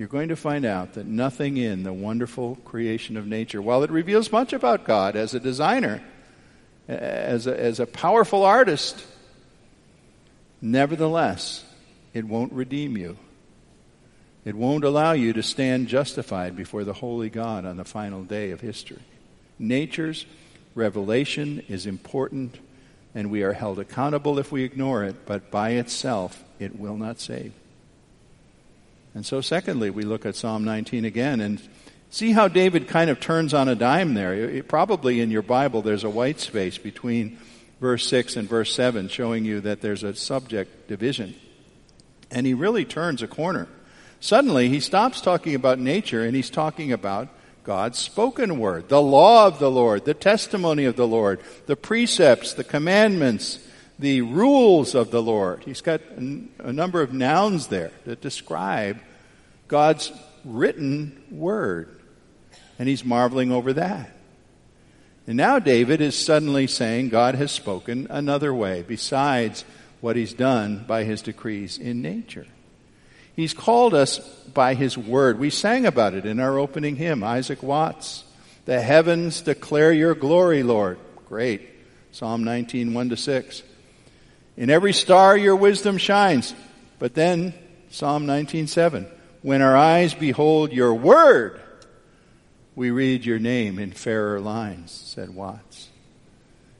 you're 0.00 0.08
going 0.08 0.30
to 0.30 0.36
find 0.36 0.64
out 0.64 0.94
that 0.94 1.04
nothing 1.04 1.58
in 1.58 1.82
the 1.82 1.92
wonderful 1.92 2.56
creation 2.64 3.18
of 3.18 3.26
nature, 3.26 3.60
while 3.60 3.82
it 3.82 3.90
reveals 3.90 4.32
much 4.32 4.54
about 4.54 4.86
God 4.86 5.14
as 5.14 5.34
a 5.34 5.40
designer, 5.40 6.02
as 6.88 7.46
a, 7.46 7.60
as 7.60 7.80
a 7.80 7.86
powerful 7.86 8.42
artist, 8.42 9.04
nevertheless, 10.62 11.66
it 12.14 12.24
won't 12.24 12.54
redeem 12.54 12.96
you. 12.96 13.18
It 14.46 14.54
won't 14.54 14.84
allow 14.84 15.12
you 15.12 15.34
to 15.34 15.42
stand 15.42 15.88
justified 15.88 16.56
before 16.56 16.84
the 16.84 16.94
holy 16.94 17.28
God 17.28 17.66
on 17.66 17.76
the 17.76 17.84
final 17.84 18.24
day 18.24 18.52
of 18.52 18.62
history. 18.62 19.02
Nature's 19.58 20.24
revelation 20.74 21.62
is 21.68 21.84
important, 21.84 22.58
and 23.14 23.30
we 23.30 23.42
are 23.42 23.52
held 23.52 23.78
accountable 23.78 24.38
if 24.38 24.50
we 24.50 24.64
ignore 24.64 25.04
it, 25.04 25.26
but 25.26 25.50
by 25.50 25.72
itself, 25.72 26.42
it 26.58 26.80
will 26.80 26.96
not 26.96 27.20
save. 27.20 27.52
And 29.14 29.26
so, 29.26 29.40
secondly, 29.40 29.90
we 29.90 30.04
look 30.04 30.24
at 30.24 30.36
Psalm 30.36 30.64
19 30.64 31.04
again 31.04 31.40
and 31.40 31.60
see 32.10 32.32
how 32.32 32.48
David 32.48 32.88
kind 32.88 33.10
of 33.10 33.20
turns 33.20 33.52
on 33.54 33.68
a 33.68 33.74
dime 33.74 34.14
there. 34.14 34.34
It, 34.34 34.68
probably 34.68 35.20
in 35.20 35.30
your 35.30 35.42
Bible, 35.42 35.82
there's 35.82 36.04
a 36.04 36.10
white 36.10 36.40
space 36.40 36.78
between 36.78 37.38
verse 37.80 38.06
6 38.06 38.36
and 38.36 38.48
verse 38.48 38.72
7, 38.74 39.08
showing 39.08 39.44
you 39.44 39.60
that 39.62 39.80
there's 39.80 40.04
a 40.04 40.14
subject 40.14 40.88
division. 40.88 41.34
And 42.30 42.46
he 42.46 42.54
really 42.54 42.84
turns 42.84 43.22
a 43.22 43.26
corner. 43.26 43.68
Suddenly, 44.20 44.68
he 44.68 44.80
stops 44.80 45.20
talking 45.20 45.54
about 45.54 45.78
nature 45.78 46.22
and 46.22 46.36
he's 46.36 46.50
talking 46.50 46.92
about 46.92 47.28
God's 47.64 47.98
spoken 47.98 48.58
word, 48.58 48.88
the 48.88 49.02
law 49.02 49.46
of 49.46 49.58
the 49.58 49.70
Lord, 49.70 50.04
the 50.04 50.14
testimony 50.14 50.84
of 50.84 50.96
the 50.96 51.06
Lord, 51.06 51.40
the 51.66 51.76
precepts, 51.76 52.52
the 52.52 52.64
commandments, 52.64 53.58
the 54.00 54.22
rules 54.22 54.94
of 54.94 55.10
the 55.10 55.22
Lord. 55.22 55.62
He's 55.64 55.82
got 55.82 56.00
a 56.10 56.72
number 56.72 57.02
of 57.02 57.12
nouns 57.12 57.66
there 57.68 57.92
that 58.06 58.20
describe 58.20 58.98
God's 59.68 60.10
written 60.44 61.22
word. 61.30 62.00
And 62.78 62.88
he's 62.88 63.04
marveling 63.04 63.52
over 63.52 63.74
that. 63.74 64.10
And 65.26 65.36
now 65.36 65.58
David 65.58 66.00
is 66.00 66.16
suddenly 66.16 66.66
saying 66.66 67.10
God 67.10 67.34
has 67.34 67.52
spoken 67.52 68.06
another 68.08 68.54
way 68.54 68.82
besides 68.82 69.64
what 70.00 70.16
he's 70.16 70.32
done 70.32 70.84
by 70.88 71.04
his 71.04 71.20
decrees 71.20 71.76
in 71.76 72.00
nature. 72.00 72.46
He's 73.36 73.54
called 73.54 73.94
us 73.94 74.18
by 74.52 74.74
His 74.74 74.98
Word. 74.98 75.38
We 75.38 75.48
sang 75.50 75.86
about 75.86 76.14
it 76.14 76.26
in 76.26 76.40
our 76.40 76.58
opening 76.58 76.96
hymn, 76.96 77.22
Isaac 77.22 77.62
Watts. 77.62 78.24
The 78.66 78.80
heavens 78.80 79.40
declare 79.40 79.92
your 79.92 80.14
glory, 80.14 80.62
Lord. 80.62 80.98
Great. 81.26 81.68
Psalm 82.12 82.44
19, 82.44 82.92
1 82.92 83.08
to 83.08 83.16
6. 83.16 83.62
In 84.56 84.70
every 84.70 84.92
star 84.92 85.36
your 85.36 85.56
wisdom 85.56 85.98
shines. 85.98 86.54
But 86.98 87.14
then, 87.14 87.54
Psalm 87.90 88.26
19, 88.26 88.66
7. 88.66 89.06
When 89.42 89.62
our 89.62 89.76
eyes 89.76 90.12
behold 90.12 90.72
your 90.72 90.94
word, 90.94 91.60
we 92.74 92.90
read 92.90 93.24
your 93.24 93.38
name 93.38 93.78
in 93.78 93.92
fairer 93.92 94.40
lines, 94.40 94.90
said 94.92 95.34
Watts. 95.34 95.88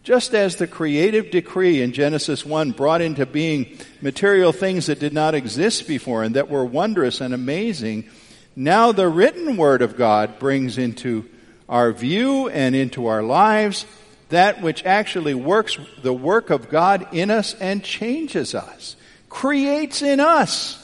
Just 0.02 0.34
as 0.34 0.56
the 0.56 0.66
creative 0.66 1.30
decree 1.30 1.82
in 1.82 1.92
Genesis 1.92 2.44
1 2.44 2.72
brought 2.72 3.00
into 3.00 3.26
being 3.26 3.78
material 4.00 4.52
things 4.52 4.86
that 4.86 4.98
did 4.98 5.12
not 5.12 5.34
exist 5.34 5.86
before 5.86 6.22
and 6.22 6.36
that 6.36 6.48
were 6.48 6.64
wondrous 6.64 7.20
and 7.20 7.34
amazing, 7.34 8.08
now 8.56 8.92
the 8.92 9.08
written 9.08 9.56
word 9.56 9.82
of 9.82 9.96
God 9.96 10.38
brings 10.38 10.78
into 10.78 11.28
our 11.68 11.92
view 11.92 12.48
and 12.48 12.74
into 12.74 13.06
our 13.06 13.22
lives 13.22 13.86
that 14.30 14.62
which 14.62 14.84
actually 14.84 15.34
works 15.34 15.78
the 16.02 16.12
work 16.12 16.50
of 16.50 16.68
God 16.68 17.06
in 17.12 17.30
us 17.30 17.54
and 17.54 17.84
changes 17.84 18.54
us, 18.54 18.96
creates 19.28 20.02
in 20.02 20.20
us. 20.20 20.76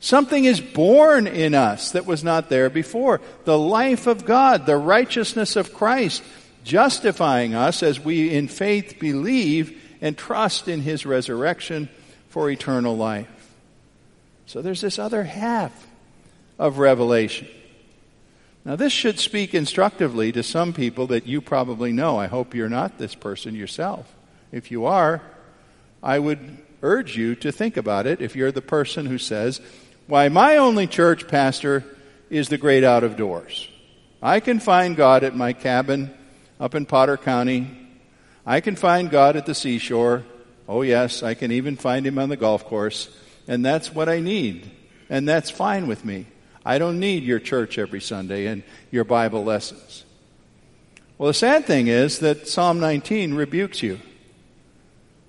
Something 0.00 0.44
is 0.44 0.60
born 0.60 1.26
in 1.26 1.54
us 1.54 1.92
that 1.92 2.06
was 2.06 2.22
not 2.22 2.48
there 2.48 2.70
before. 2.70 3.20
The 3.44 3.58
life 3.58 4.06
of 4.06 4.24
God, 4.24 4.66
the 4.66 4.76
righteousness 4.76 5.56
of 5.56 5.74
Christ, 5.74 6.22
justifying 6.64 7.54
us 7.54 7.82
as 7.82 7.98
we 7.98 8.32
in 8.32 8.48
faith 8.48 8.98
believe 9.00 9.82
and 10.00 10.16
trust 10.16 10.68
in 10.68 10.80
his 10.80 11.04
resurrection 11.04 11.88
for 12.28 12.50
eternal 12.50 12.96
life. 12.96 13.28
So 14.46 14.62
there's 14.62 14.80
this 14.80 14.98
other 14.98 15.24
half 15.24 15.86
of 16.58 16.78
revelation. 16.78 17.48
Now, 18.68 18.76
this 18.76 18.92
should 18.92 19.18
speak 19.18 19.54
instructively 19.54 20.30
to 20.32 20.42
some 20.42 20.74
people 20.74 21.06
that 21.06 21.26
you 21.26 21.40
probably 21.40 21.90
know. 21.90 22.18
I 22.18 22.26
hope 22.26 22.54
you're 22.54 22.68
not 22.68 22.98
this 22.98 23.14
person 23.14 23.54
yourself. 23.54 24.14
If 24.52 24.70
you 24.70 24.84
are, 24.84 25.22
I 26.02 26.18
would 26.18 26.58
urge 26.82 27.16
you 27.16 27.34
to 27.36 27.50
think 27.50 27.78
about 27.78 28.06
it 28.06 28.20
if 28.20 28.36
you're 28.36 28.52
the 28.52 28.60
person 28.60 29.06
who 29.06 29.16
says, 29.16 29.62
Why, 30.06 30.28
my 30.28 30.58
only 30.58 30.86
church 30.86 31.28
pastor 31.28 31.82
is 32.28 32.50
the 32.50 32.58
great 32.58 32.84
out 32.84 33.04
of 33.04 33.16
doors. 33.16 33.70
I 34.22 34.38
can 34.38 34.60
find 34.60 34.96
God 34.96 35.24
at 35.24 35.34
my 35.34 35.54
cabin 35.54 36.14
up 36.60 36.74
in 36.74 36.84
Potter 36.84 37.16
County. 37.16 37.70
I 38.44 38.60
can 38.60 38.76
find 38.76 39.08
God 39.08 39.36
at 39.36 39.46
the 39.46 39.54
seashore. 39.54 40.26
Oh, 40.68 40.82
yes, 40.82 41.22
I 41.22 41.32
can 41.32 41.52
even 41.52 41.76
find 41.76 42.06
him 42.06 42.18
on 42.18 42.28
the 42.28 42.36
golf 42.36 42.66
course. 42.66 43.08
And 43.46 43.64
that's 43.64 43.94
what 43.94 44.10
I 44.10 44.20
need. 44.20 44.70
And 45.08 45.26
that's 45.26 45.50
fine 45.50 45.86
with 45.86 46.04
me. 46.04 46.26
I 46.68 46.76
don't 46.76 47.00
need 47.00 47.24
your 47.24 47.38
church 47.38 47.78
every 47.78 48.02
Sunday 48.02 48.44
and 48.44 48.62
your 48.90 49.04
Bible 49.04 49.42
lessons. 49.42 50.04
Well, 51.16 51.28
the 51.28 51.34
sad 51.34 51.64
thing 51.64 51.86
is 51.86 52.18
that 52.18 52.46
Psalm 52.46 52.78
19 52.78 53.32
rebukes 53.32 53.82
you. 53.82 53.98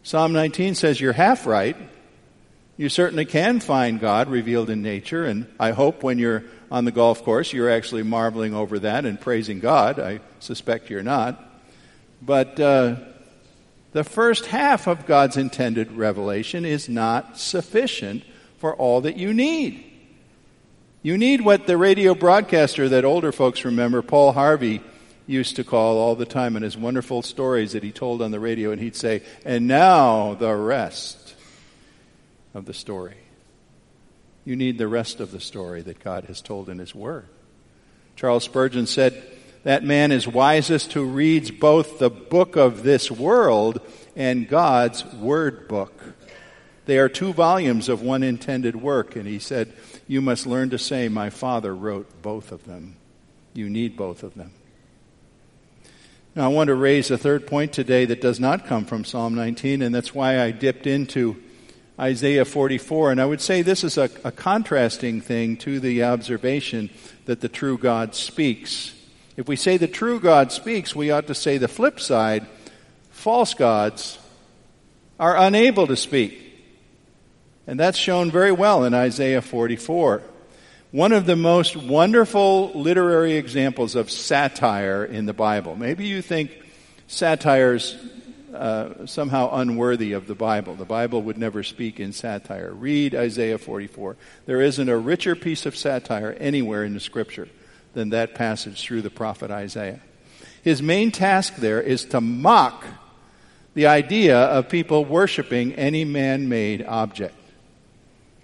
Psalm 0.03 0.33
19 0.33 0.75
says 0.75 0.99
you're 0.99 1.13
half 1.13 1.45
right. 1.45 1.77
You 2.75 2.89
certainly 2.89 3.23
can 3.23 3.61
find 3.61 4.01
God 4.01 4.29
revealed 4.29 4.69
in 4.69 4.81
nature, 4.81 5.23
and 5.23 5.47
I 5.57 5.71
hope 5.71 6.03
when 6.03 6.19
you're 6.19 6.43
on 6.69 6.83
the 6.83 6.91
golf 6.91 7.23
course, 7.23 7.53
you're 7.53 7.69
actually 7.69 8.03
marveling 8.03 8.53
over 8.53 8.77
that 8.79 9.05
and 9.05 9.19
praising 9.19 9.61
God. 9.61 9.97
I 9.97 10.19
suspect 10.41 10.89
you're 10.89 11.03
not. 11.03 11.41
But 12.21 12.59
uh, 12.59 12.97
the 13.93 14.03
first 14.03 14.47
half 14.47 14.87
of 14.87 15.05
God's 15.05 15.37
intended 15.37 15.93
revelation 15.93 16.65
is 16.65 16.89
not 16.89 17.39
sufficient 17.39 18.25
for 18.57 18.75
all 18.75 18.99
that 19.01 19.15
you 19.15 19.33
need. 19.33 19.88
You 21.01 21.17
need 21.17 21.41
what 21.41 21.65
the 21.65 21.77
radio 21.77 22.13
broadcaster 22.13 22.89
that 22.89 23.05
older 23.05 23.31
folks 23.31 23.63
remember, 23.63 24.01
Paul 24.01 24.33
Harvey, 24.33 24.81
used 25.25 25.55
to 25.55 25.63
call 25.63 25.97
all 25.97 26.15
the 26.15 26.25
time 26.25 26.57
in 26.57 26.63
his 26.63 26.75
wonderful 26.75 27.21
stories 27.21 27.71
that 27.71 27.83
he 27.83 27.91
told 27.91 28.21
on 28.21 28.31
the 28.31 28.39
radio, 28.39 28.71
and 28.71 28.81
he'd 28.81 28.95
say, 28.95 29.21
And 29.45 29.67
now 29.67 30.33
the 30.33 30.53
rest 30.53 31.35
of 32.53 32.65
the 32.65 32.73
story. 32.73 33.15
You 34.45 34.55
need 34.55 34.77
the 34.77 34.87
rest 34.87 35.19
of 35.19 35.31
the 35.31 35.39
story 35.39 35.81
that 35.83 36.03
God 36.03 36.25
has 36.25 36.41
told 36.41 36.69
in 36.69 36.79
His 36.79 36.95
Word. 36.95 37.27
Charles 38.15 38.43
Spurgeon 38.43 38.87
said, 38.87 39.21
That 39.63 39.83
man 39.83 40.11
is 40.11 40.27
wisest 40.27 40.93
who 40.93 41.05
reads 41.05 41.51
both 41.51 41.99
the 41.99 42.09
book 42.09 42.55
of 42.55 42.83
this 42.83 43.11
world 43.11 43.79
and 44.15 44.47
God's 44.47 45.05
Word 45.05 45.67
book. 45.67 46.15
They 46.85 46.97
are 46.97 47.09
two 47.09 47.33
volumes 47.33 47.89
of 47.89 48.01
one 48.01 48.23
intended 48.23 48.75
work, 48.75 49.15
and 49.15 49.27
he 49.27 49.37
said, 49.37 49.71
You 50.09 50.21
must 50.21 50.47
learn 50.47 50.71
to 50.71 50.79
say, 50.79 51.07
My 51.07 51.29
Father 51.29 51.73
wrote 51.73 52.23
both 52.23 52.51
of 52.51 52.65
them. 52.65 52.95
You 53.53 53.69
need 53.69 53.95
both 53.95 54.23
of 54.23 54.33
them. 54.33 54.51
Now, 56.33 56.45
I 56.45 56.47
want 56.47 56.69
to 56.69 56.73
raise 56.73 57.11
a 57.11 57.17
third 57.17 57.45
point 57.45 57.73
today 57.73 58.05
that 58.05 58.19
does 58.19 58.39
not 58.39 58.65
come 58.65 58.85
from 58.85 59.05
Psalm 59.05 59.35
19, 59.35 59.83
and 59.83 59.93
that's 59.93 60.15
why 60.15 60.41
I 60.41 60.49
dipped 60.49 60.87
into 60.87 61.39
Isaiah 61.99 62.43
44. 62.43 63.11
And 63.11 63.21
I 63.21 63.25
would 63.27 63.39
say 63.39 63.61
this 63.61 63.83
is 63.83 63.99
a, 63.99 64.09
a 64.23 64.31
contrasting 64.31 65.21
thing 65.21 65.57
to 65.57 65.79
the 65.79 66.01
observation 66.03 66.89
that 67.25 67.41
the 67.41 67.47
true 67.47 67.77
God 67.77 68.15
speaks. 68.15 68.95
If 69.37 69.47
we 69.47 69.55
say 69.55 69.77
the 69.77 69.87
true 69.87 70.19
God 70.19 70.51
speaks, 70.51 70.95
we 70.95 71.11
ought 71.11 71.27
to 71.27 71.35
say 71.35 71.59
the 71.59 71.67
flip 71.67 71.99
side 71.99 72.47
false 73.11 73.53
gods 73.53 74.17
are 75.19 75.37
unable 75.37 75.85
to 75.85 75.95
speak. 75.95 76.48
And 77.69 77.79
that's 77.79 77.99
shown 77.99 78.31
very 78.31 78.51
well 78.51 78.83
in 78.83 78.95
Isaiah 78.95 79.43
44. 79.43 80.23
One 80.89 81.11
of 81.11 81.27
the 81.27 81.35
most 81.35 81.77
wonderful 81.77 82.71
literary 82.73 83.35
examples 83.35 83.93
of 83.93 84.09
satire 84.09 85.05
in 85.05 85.27
the 85.27 85.33
Bible. 85.33 85.75
Maybe 85.75 86.07
you 86.07 86.23
think 86.23 86.49
satire's 87.05 87.95
uh, 88.55 89.05
somehow 89.05 89.51
unworthy 89.53 90.13
of 90.13 90.25
the 90.25 90.33
Bible. 90.33 90.73
The 90.73 90.83
Bible 90.83 91.21
would 91.21 91.37
never 91.37 91.61
speak 91.61 91.99
in 91.99 92.11
satire. 92.11 92.73
Read 92.73 93.13
Isaiah 93.13 93.59
44. 93.59 94.17
There 94.47 94.61
isn't 94.61 94.89
a 94.89 94.97
richer 94.97 95.35
piece 95.35 95.67
of 95.67 95.75
satire 95.75 96.35
anywhere 96.39 96.83
in 96.83 96.95
the 96.95 96.99
scripture 96.99 97.49
than 97.93 98.09
that 98.09 98.33
passage 98.33 98.81
through 98.81 99.03
the 99.03 99.11
prophet 99.11 99.51
Isaiah. 99.51 99.99
His 100.63 100.81
main 100.81 101.11
task 101.11 101.57
there 101.57 101.79
is 101.79 102.05
to 102.05 102.19
mock 102.19 102.83
the 103.75 103.85
idea 103.85 104.39
of 104.39 104.69
people 104.69 105.05
worshiping 105.05 105.75
any 105.75 106.03
man 106.03 106.49
made 106.49 106.83
object. 106.83 107.35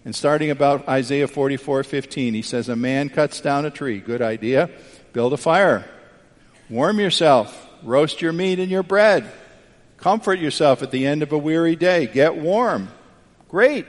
And 0.05 0.15
starting 0.15 0.51
about 0.51 0.87
Isaiah 0.87 1.27
44 1.27 1.83
15, 1.83 2.35
he 2.35 2.43
says, 2.43 2.69
A 2.69 2.75
man 2.75 3.09
cuts 3.09 3.41
down 3.41 3.65
a 3.65 3.71
tree. 3.71 3.99
Good 3.99 4.21
idea. 4.21 4.69
Build 5.13 5.33
a 5.33 5.37
fire. 5.37 5.83
Warm 6.69 6.99
yourself. 6.99 7.67
Roast 7.81 8.21
your 8.21 8.31
meat 8.31 8.59
and 8.59 8.69
your 8.69 8.83
bread. 8.83 9.29
Comfort 9.97 10.39
yourself 10.39 10.83
at 10.83 10.91
the 10.91 11.07
end 11.07 11.23
of 11.23 11.31
a 11.31 11.37
weary 11.37 11.75
day. 11.75 12.05
Get 12.05 12.35
warm. 12.35 12.89
Great. 13.49 13.87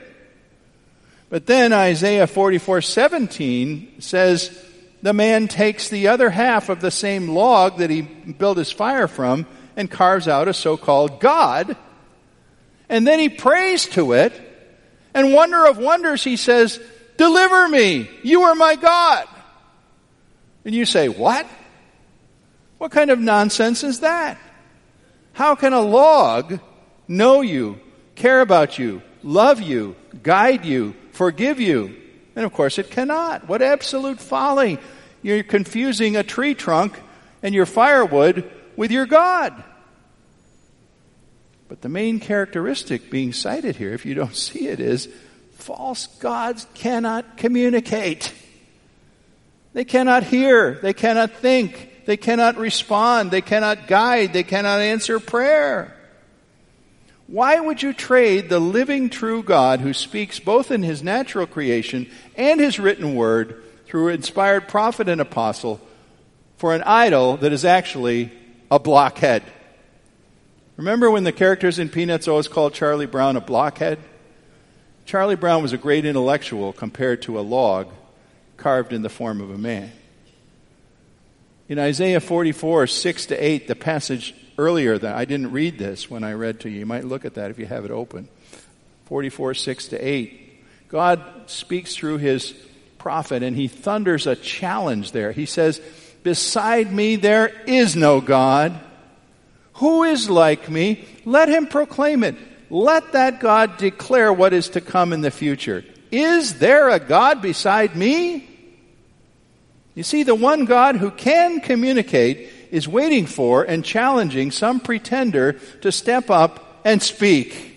But 1.29 1.45
then 1.45 1.71
Isaiah 1.71 2.25
44 2.25 2.81
17 2.81 4.01
says, 4.01 4.59
The 5.03 5.13
man 5.13 5.47
takes 5.47 5.89
the 5.89 6.07
other 6.07 6.31
half 6.31 6.69
of 6.69 6.81
the 6.81 6.91
same 6.91 7.29
log 7.29 7.77
that 7.77 7.91
he 7.91 8.01
built 8.01 8.57
his 8.57 8.71
fire 8.71 9.07
from 9.07 9.45
and 9.75 9.91
carves 9.91 10.27
out 10.27 10.47
a 10.47 10.53
so 10.53 10.77
called 10.77 11.19
God. 11.19 11.77
And 12.89 13.05
then 13.05 13.19
he 13.19 13.29
prays 13.29 13.85
to 13.89 14.13
it 14.13 14.46
and 15.17 15.33
wonder 15.33 15.65
of 15.65 15.79
wonders, 15.79 16.23
he 16.23 16.37
says, 16.37 16.79
Deliver 17.17 17.67
me. 17.67 18.07
You 18.21 18.43
are 18.43 18.53
my 18.53 18.75
God. 18.75 19.27
And 20.63 20.75
you 20.75 20.85
say, 20.85 21.09
What? 21.09 21.47
What 22.77 22.91
kind 22.91 23.09
of 23.09 23.17
nonsense 23.17 23.83
is 23.83 24.01
that? 24.01 24.37
How 25.33 25.55
can 25.55 25.73
a 25.73 25.81
log 25.81 26.59
know 27.07 27.41
you, 27.41 27.79
care 28.13 28.41
about 28.41 28.77
you, 28.77 29.01
love 29.23 29.59
you, 29.59 29.95
guide 30.21 30.65
you, 30.65 30.93
forgive 31.13 31.59
you? 31.59 31.99
And 32.35 32.45
of 32.45 32.53
course 32.53 32.77
it 32.77 32.91
cannot. 32.91 33.47
What 33.47 33.63
absolute 33.63 34.19
folly. 34.19 34.77
You're 35.23 35.41
confusing 35.41 36.15
a 36.15 36.21
tree 36.21 36.53
trunk 36.53 37.01
and 37.41 37.55
your 37.55 37.65
firewood 37.65 38.47
with 38.75 38.91
your 38.91 39.07
God. 39.07 39.63
But 41.67 41.81
the 41.81 41.89
main 41.89 42.19
characteristic 42.19 43.09
being 43.09 43.33
cited 43.33 43.75
here, 43.75 43.93
if 43.93 44.05
you 44.05 44.13
don't 44.13 44.35
see 44.47 44.67
it, 44.67 44.79
is 44.79 45.09
false 45.53 46.07
gods 46.07 46.67
cannot 46.73 47.37
communicate. 47.37 48.33
They 49.73 49.85
cannot 49.85 50.23
hear. 50.23 50.75
They 50.75 50.93
cannot 50.93 51.31
think. 51.33 52.05
They 52.05 52.17
cannot 52.17 52.57
respond. 52.57 53.31
They 53.31 53.41
cannot 53.41 53.87
guide. 53.87 54.33
They 54.33 54.43
cannot 54.43 54.79
answer 54.79 55.19
prayer. 55.19 55.93
Why 57.27 57.59
would 57.59 57.83
you 57.83 57.91
trade 57.91 58.47
the 58.47 58.59
living 58.59 59.09
true 59.09 59.43
God 59.43 59.81
who 59.81 59.93
speaks 59.93 60.39
both 60.39 60.71
in 60.71 60.81
his 60.81 61.03
natural 61.03 61.45
creation 61.45 62.09
and 62.37 62.59
his 62.59 62.79
written 62.79 63.15
word 63.15 63.61
through 63.85 64.09
inspired 64.09 64.69
prophet 64.69 65.09
and 65.09 65.19
apostle 65.19 65.81
for 66.55 66.73
an 66.73 66.83
idol 66.83 67.35
that 67.37 67.51
is 67.51 67.65
actually 67.65 68.31
a 68.71 68.79
blockhead? 68.79 69.43
Remember 70.77 71.09
when 71.09 71.23
the 71.23 71.31
characters 71.31 71.79
in 71.79 71.89
Peanuts 71.89 72.27
always 72.27 72.47
called 72.47 72.75
Charlie 72.75 73.07
Brown 73.07 73.35
a 73.35 73.41
blockhead? 73.41 73.97
Charlie 75.05 75.35
Brown 75.35 75.63
was 75.63 75.73
a 75.73 75.77
great 75.77 76.05
intellectual 76.05 76.71
compared 76.71 77.23
to 77.23 77.39
a 77.39 77.41
log 77.41 77.87
carved 78.57 78.93
in 78.93 79.01
the 79.01 79.09
form 79.09 79.41
of 79.41 79.49
a 79.49 79.57
man. 79.57 79.91
In 81.67 81.79
Isaiah 81.79 82.19
44, 82.19 82.85
6 82.85 83.25
to 83.27 83.35
8, 83.35 83.67
the 83.67 83.75
passage 83.75 84.35
earlier 84.59 84.97
that 84.97 85.15
I 85.15 85.25
didn't 85.25 85.51
read 85.51 85.79
this 85.79 86.11
when 86.11 86.23
I 86.23 86.33
read 86.33 86.59
to 86.61 86.69
you. 86.69 86.79
You 86.79 86.85
might 86.85 87.05
look 87.05 87.25
at 87.25 87.33
that 87.33 87.49
if 87.49 87.57
you 87.57 87.65
have 87.65 87.83
it 87.83 87.91
open. 87.91 88.29
44, 89.05 89.55
6 89.55 89.87
to 89.89 89.97
8. 89.97 90.63
God 90.89 91.23
speaks 91.47 91.95
through 91.95 92.19
his 92.19 92.53
prophet 92.99 93.41
and 93.41 93.55
he 93.55 93.67
thunders 93.67 94.27
a 94.27 94.35
challenge 94.35 95.11
there. 95.11 95.31
He 95.31 95.47
says, 95.47 95.81
Beside 96.21 96.93
me 96.93 97.15
there 97.15 97.47
is 97.65 97.95
no 97.95 98.21
God. 98.21 98.79
Who 99.77 100.03
is 100.03 100.29
like 100.29 100.69
me? 100.69 101.05
Let 101.25 101.49
him 101.49 101.67
proclaim 101.67 102.23
it. 102.23 102.35
Let 102.69 103.13
that 103.13 103.39
God 103.39 103.77
declare 103.77 104.33
what 104.33 104.53
is 104.53 104.69
to 104.69 104.81
come 104.81 105.13
in 105.13 105.21
the 105.21 105.31
future. 105.31 105.85
Is 106.11 106.59
there 106.59 106.89
a 106.89 106.99
God 106.99 107.41
beside 107.41 107.95
me? 107.95 108.47
You 109.93 110.03
see, 110.03 110.23
the 110.23 110.35
one 110.35 110.65
God 110.65 110.95
who 110.95 111.11
can 111.11 111.59
communicate 111.59 112.49
is 112.71 112.87
waiting 112.87 113.25
for 113.25 113.63
and 113.63 113.85
challenging 113.85 114.51
some 114.51 114.79
pretender 114.79 115.53
to 115.81 115.91
step 115.91 116.29
up 116.29 116.81
and 116.83 117.01
speak. 117.01 117.75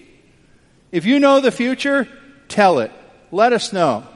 If 0.92 1.04
you 1.04 1.18
know 1.18 1.40
the 1.40 1.52
future, 1.52 2.08
tell 2.48 2.80
it. 2.80 2.92
Let 3.30 3.52
us 3.52 3.72
know. 3.72 4.06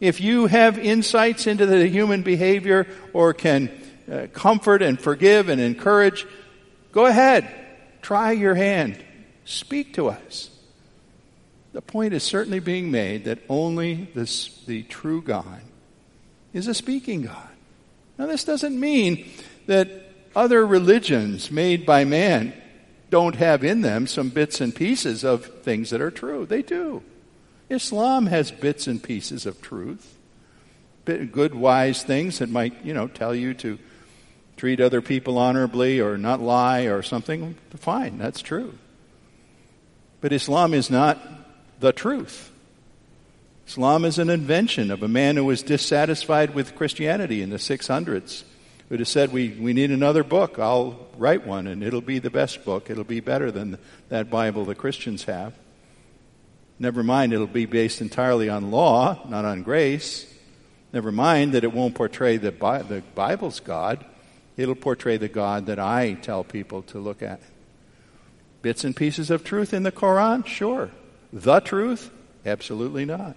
If 0.00 0.20
you 0.20 0.46
have 0.46 0.78
insights 0.78 1.46
into 1.46 1.66
the 1.66 1.86
human 1.88 2.22
behavior 2.22 2.86
or 3.12 3.34
can 3.34 3.70
uh, 4.10 4.26
comfort 4.32 4.80
and 4.80 4.98
forgive 4.98 5.48
and 5.48 5.60
encourage, 5.60 6.26
Go 6.92 7.06
ahead. 7.06 7.48
Try 8.02 8.32
your 8.32 8.54
hand. 8.54 9.02
Speak 9.44 9.94
to 9.94 10.08
us. 10.08 10.50
The 11.72 11.82
point 11.82 12.14
is 12.14 12.22
certainly 12.22 12.60
being 12.60 12.90
made 12.90 13.24
that 13.24 13.38
only 13.48 14.08
this, 14.14 14.62
the 14.66 14.82
true 14.84 15.22
God 15.22 15.62
is 16.52 16.66
a 16.66 16.74
speaking 16.74 17.22
God. 17.22 17.48
Now, 18.18 18.26
this 18.26 18.44
doesn't 18.44 18.78
mean 18.78 19.30
that 19.66 19.88
other 20.34 20.66
religions 20.66 21.50
made 21.50 21.86
by 21.86 22.04
man 22.04 22.52
don't 23.08 23.36
have 23.36 23.64
in 23.64 23.80
them 23.80 24.06
some 24.06 24.28
bits 24.28 24.60
and 24.60 24.74
pieces 24.74 25.24
of 25.24 25.44
things 25.62 25.90
that 25.90 26.00
are 26.00 26.10
true. 26.10 26.46
They 26.46 26.62
do. 26.62 27.02
Islam 27.68 28.26
has 28.26 28.50
bits 28.50 28.86
and 28.86 29.02
pieces 29.02 29.46
of 29.46 29.60
truth, 29.62 30.16
good, 31.04 31.54
wise 31.54 32.02
things 32.02 32.40
that 32.40 32.48
might, 32.48 32.84
you 32.84 32.94
know, 32.94 33.08
tell 33.08 33.34
you 33.34 33.54
to 33.54 33.78
treat 34.60 34.78
other 34.78 35.00
people 35.00 35.38
honorably 35.38 36.00
or 36.00 36.18
not 36.18 36.38
lie 36.38 36.82
or 36.82 37.00
something, 37.00 37.56
fine, 37.76 38.18
that's 38.18 38.42
true. 38.42 38.74
But 40.20 40.34
Islam 40.34 40.74
is 40.74 40.90
not 40.90 41.18
the 41.80 41.94
truth. 41.94 42.52
Islam 43.66 44.04
is 44.04 44.18
an 44.18 44.28
invention 44.28 44.90
of 44.90 45.02
a 45.02 45.08
man 45.08 45.36
who 45.36 45.46
was 45.46 45.62
dissatisfied 45.62 46.54
with 46.54 46.76
Christianity 46.76 47.40
in 47.40 47.48
the 47.48 47.56
600s, 47.56 48.42
who 48.90 48.98
just 48.98 49.14
said, 49.14 49.32
we, 49.32 49.48
we 49.48 49.72
need 49.72 49.90
another 49.90 50.22
book. 50.22 50.58
I'll 50.58 51.06
write 51.16 51.46
one, 51.46 51.66
and 51.66 51.82
it'll 51.82 52.02
be 52.02 52.18
the 52.18 52.28
best 52.28 52.62
book. 52.62 52.90
It'll 52.90 53.02
be 53.02 53.20
better 53.20 53.50
than 53.50 53.78
that 54.10 54.28
Bible 54.28 54.66
the 54.66 54.74
Christians 54.74 55.24
have. 55.24 55.54
Never 56.78 57.02
mind, 57.02 57.32
it'll 57.32 57.46
be 57.46 57.64
based 57.64 58.02
entirely 58.02 58.50
on 58.50 58.70
law, 58.70 59.26
not 59.26 59.46
on 59.46 59.62
grace. 59.62 60.30
Never 60.92 61.10
mind 61.10 61.54
that 61.54 61.64
it 61.64 61.72
won't 61.72 61.94
portray 61.94 62.36
the, 62.36 62.52
Bi- 62.52 62.82
the 62.82 63.00
Bible's 63.14 63.60
God. 63.60 64.04
It'll 64.60 64.74
portray 64.74 65.16
the 65.16 65.26
God 65.26 65.66
that 65.66 65.78
I 65.78 66.12
tell 66.12 66.44
people 66.44 66.82
to 66.82 66.98
look 66.98 67.22
at. 67.22 67.40
Bits 68.60 68.84
and 68.84 68.94
pieces 68.94 69.30
of 69.30 69.42
truth 69.42 69.72
in 69.72 69.84
the 69.84 69.90
Quran? 69.90 70.44
Sure. 70.44 70.90
The 71.32 71.60
truth? 71.60 72.10
Absolutely 72.44 73.06
not. 73.06 73.36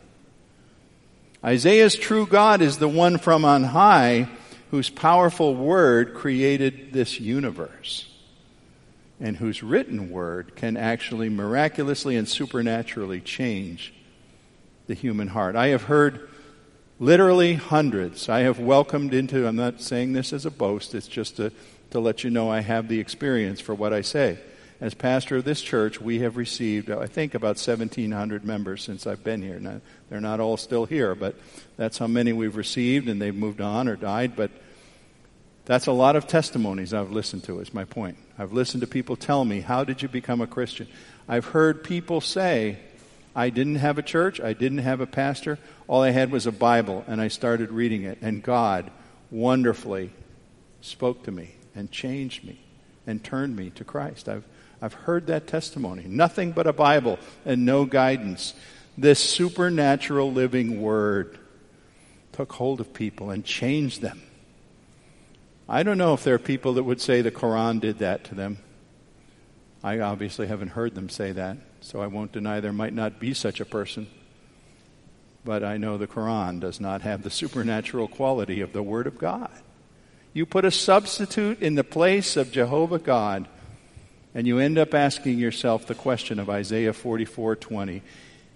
Isaiah's 1.41 1.95
true 1.95 2.25
God 2.25 2.61
is 2.61 2.77
the 2.77 2.89
one 2.89 3.17
from 3.17 3.45
on 3.45 3.63
high 3.63 4.27
whose 4.69 4.89
powerful 4.89 5.55
word 5.55 6.13
created 6.13 6.91
this 6.91 7.21
universe 7.21 8.05
and 9.21 9.37
whose 9.37 9.63
written 9.63 10.09
word 10.09 10.57
can 10.57 10.75
actually 10.75 11.29
miraculously 11.29 12.17
and 12.17 12.27
supernaturally 12.27 13.21
change 13.21 13.93
the 14.87 14.93
human 14.93 15.29
heart. 15.29 15.55
I 15.55 15.67
have 15.67 15.83
heard 15.83 16.27
literally 17.03 17.55
hundreds. 17.55 18.29
I 18.29 18.41
have 18.41 18.59
welcomed 18.59 19.13
into, 19.13 19.45
I'm 19.45 19.57
not 19.57 19.81
saying 19.81 20.13
this 20.13 20.31
as 20.31 20.45
a 20.45 20.51
boast, 20.51 20.95
it's 20.95 21.07
just 21.07 21.35
to, 21.35 21.51
to 21.91 21.99
let 21.99 22.23
you 22.23 22.29
know 22.29 22.49
I 22.49 22.61
have 22.61 22.87
the 22.87 23.01
experience 23.01 23.59
for 23.59 23.75
what 23.75 23.91
I 23.91 23.99
say. 24.01 24.37
As 24.79 24.93
pastor 24.93 25.37
of 25.37 25.43
this 25.43 25.61
church, 25.61 25.99
we 25.99 26.19
have 26.19 26.37
received, 26.37 26.89
I 26.89 27.07
think, 27.07 27.35
about 27.35 27.57
1,700 27.57 28.45
members 28.45 28.83
since 28.83 29.05
I've 29.05 29.23
been 29.23 29.41
here. 29.41 29.59
Now, 29.59 29.81
they're 30.09 30.21
not 30.21 30.39
all 30.39 30.55
still 30.55 30.85
here, 30.85 31.13
but 31.13 31.35
that's 31.75 31.97
how 31.97 32.07
many 32.07 32.31
we've 32.31 32.55
received, 32.55 33.09
and 33.09 33.21
they've 33.21 33.35
moved 33.35 33.59
on 33.59 33.89
or 33.89 33.97
died. 33.97 34.37
But 34.37 34.51
that's 35.65 35.87
a 35.87 35.91
lot 35.91 36.15
of 36.15 36.25
testimonies 36.25 36.93
I've 36.93 37.11
listened 37.11 37.43
to, 37.45 37.59
is 37.59 37.73
my 37.73 37.83
point. 37.83 38.17
I've 38.39 38.53
listened 38.53 38.79
to 38.79 38.87
people 38.87 39.17
tell 39.17 39.43
me, 39.43 39.59
How 39.59 39.83
did 39.83 40.01
you 40.01 40.07
become 40.07 40.39
a 40.39 40.47
Christian? 40.47 40.87
I've 41.27 41.45
heard 41.45 41.83
people 41.83 42.21
say, 42.21 42.77
I 43.35 43.49
didn't 43.49 43.75
have 43.75 43.97
a 43.97 44.03
church, 44.03 44.39
I 44.39 44.53
didn't 44.53 44.79
have 44.79 45.01
a 45.01 45.07
pastor, 45.07 45.57
all 45.87 46.03
I 46.03 46.11
had 46.11 46.31
was 46.31 46.45
a 46.45 46.51
Bible, 46.51 47.03
and 47.07 47.19
I 47.19 47.27
started 47.27 47.71
reading 47.71 48.03
it, 48.03 48.19
and 48.21 48.43
God 48.43 48.91
wonderfully 49.31 50.11
spoke 50.81 51.23
to 51.23 51.31
me 51.31 51.55
and 51.75 51.91
changed 51.91 52.43
me 52.43 52.59
and 53.07 53.23
turned 53.23 53.55
me 53.55 53.71
to 53.71 53.83
Christ. 53.83 54.29
I've, 54.29 54.45
I've 54.81 54.93
heard 54.93 55.27
that 55.27 55.47
testimony. 55.47 56.03
Nothing 56.05 56.51
but 56.51 56.67
a 56.67 56.73
Bible 56.73 57.17
and 57.45 57.65
no 57.65 57.85
guidance. 57.85 58.53
This 58.97 59.19
supernatural 59.19 60.31
living 60.31 60.81
word 60.81 61.39
took 62.33 62.53
hold 62.53 62.79
of 62.79 62.93
people 62.93 63.31
and 63.31 63.43
changed 63.43 64.01
them. 64.01 64.21
I 65.67 65.83
don't 65.83 65.97
know 65.97 66.13
if 66.13 66.23
there 66.23 66.35
are 66.35 66.39
people 66.39 66.73
that 66.73 66.83
would 66.83 67.01
say 67.01 67.21
the 67.21 67.31
Quran 67.31 67.79
did 67.79 67.99
that 67.99 68.25
to 68.25 68.35
them. 68.35 68.59
I 69.83 69.99
obviously 69.99 70.47
haven't 70.47 70.69
heard 70.69 70.95
them 70.95 71.09
say 71.09 71.33
that, 71.33 71.57
so 71.81 72.01
I 72.01 72.07
won't 72.07 72.31
deny 72.31 72.61
there 72.61 72.71
might 72.71 72.93
not 72.93 73.19
be 73.19 73.33
such 73.33 73.59
a 73.59 73.65
person. 73.65 74.07
But 75.43 75.61
I 75.61 75.75
know 75.75 75.97
the 75.97 76.07
Quran 76.07 76.61
does 76.61 76.79
not 76.79 77.01
have 77.01 77.21
the 77.21 77.29
supernatural 77.29 78.07
quality 78.07 78.61
of 78.61 78.71
the 78.71 78.81
Word 78.81 79.07
of 79.07 79.17
God. 79.17 79.51
You 80.31 80.45
put 80.45 80.63
a 80.63 80.71
substitute 80.71 81.61
in 81.61 81.75
the 81.75 81.83
place 81.83 82.37
of 82.37 82.51
Jehovah 82.51 82.97
God, 82.97 83.49
and 84.33 84.47
you 84.47 84.57
end 84.57 84.77
up 84.77 84.93
asking 84.93 85.37
yourself 85.37 85.85
the 85.85 85.95
question 85.95 86.39
of 86.39 86.49
Isaiah 86.49 86.93
44:20. 86.93 88.01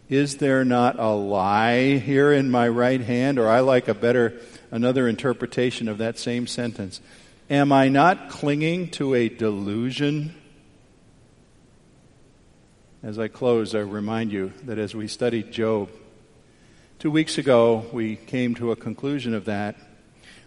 Is 0.10 0.38
there 0.38 0.64
not 0.64 0.98
a 0.98 1.10
lie 1.10 1.98
here 1.98 2.32
in 2.32 2.50
my 2.50 2.70
right 2.70 3.02
hand? 3.02 3.38
Or 3.38 3.50
I 3.50 3.60
like 3.60 3.90
a 3.90 3.94
better, 3.94 4.40
another 4.72 5.10
interpretation 5.10 5.90
of 5.90 5.98
that 5.98 6.18
same 6.18 6.48
sentence. 6.48 7.02
Am 7.50 7.74
I 7.74 7.90
not 7.90 8.30
clinging 8.30 8.90
to 8.92 9.14
a 9.14 9.28
delusion? 9.28 10.34
As 13.08 13.18
I 13.18 13.30
close, 13.30 13.74
I 13.74 13.80
remind 13.80 14.34
you 14.34 14.52
that 14.66 14.78
as 14.78 14.94
we 14.94 15.08
studied 15.08 15.50
Job, 15.50 15.90
two 17.00 17.10
weeks 17.10 17.38
ago, 17.38 17.86
we 17.94 18.18
came 18.18 18.54
to 18.56 18.74
a 18.74 18.76
conclusion 18.76 19.34
of 19.34 19.46
that. 19.46 19.78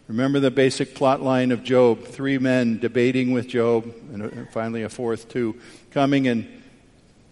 Remember 0.09 0.41
the 0.41 0.51
basic 0.51 0.95
plot 0.95 1.23
line 1.23 1.53
of 1.53 1.65
Job 1.65 2.05
three 2.05 2.37
men 2.37 2.79
debating 2.79 3.33
with 3.33 3.49
Job, 3.49 3.91
and 4.13 4.23
uh, 4.23 4.29
finally 4.53 4.83
a 4.83 4.91
fourth, 4.91 5.31
too, 5.31 5.59
coming 5.91 6.29
and 6.29 6.47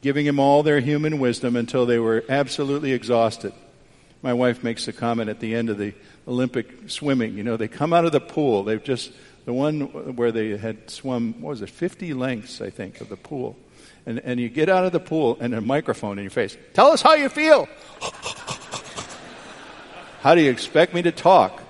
giving 0.01 0.25
him 0.25 0.41
all 0.41 0.63
their 0.63 0.81
human 0.81 1.19
wisdom 1.19 1.57
until 1.57 1.85
they 1.85 1.99
were 1.99 2.25
absolutely 2.31 2.93
exhausted. 2.93 3.53
My 4.23 4.33
wife 4.33 4.65
makes 4.65 4.89
a 4.89 4.95
comment 4.95 5.29
at 5.29 5.41
the 5.41 5.55
end 5.55 5.69
of 5.69 5.77
the 5.77 5.93
Olympic 6.27 6.89
swimming. 6.89 7.37
You 7.37 7.43
know, 7.43 7.59
they 7.59 7.69
come 7.69 7.93
out 7.93 8.07
of 8.07 8.13
the 8.13 8.21
pool. 8.21 8.65
They've 8.65 8.83
just, 8.83 9.13
the 9.45 9.53
one 9.53 10.17
where 10.17 10.33
they 10.33 10.57
had 10.57 10.89
swum, 10.89 11.43
what 11.43 11.51
was 11.51 11.61
it, 11.61 11.69
50 11.69 12.15
lengths, 12.15 12.63
I 12.63 12.71
think, 12.71 13.03
of 13.03 13.11
the 13.11 13.17
pool. 13.19 13.59
And, 14.09 14.21
and 14.25 14.41
you 14.41 14.49
get 14.49 14.71
out 14.71 14.87
of 14.87 14.93
the 14.93 15.01
pool 15.01 15.37
and 15.39 15.53
a 15.55 15.61
microphone 15.61 16.19
in 16.19 16.25
your 16.25 16.31
face. 16.31 16.57
Tell 16.73 16.93
us 16.93 17.03
how 17.03 17.13
you 17.13 17.29
feel. 17.29 17.69
how 20.23 20.35
do 20.35 20.41
you 20.41 20.51
expect 20.51 20.95
me 20.95 21.03
to 21.03 21.13
talk? 21.13 21.63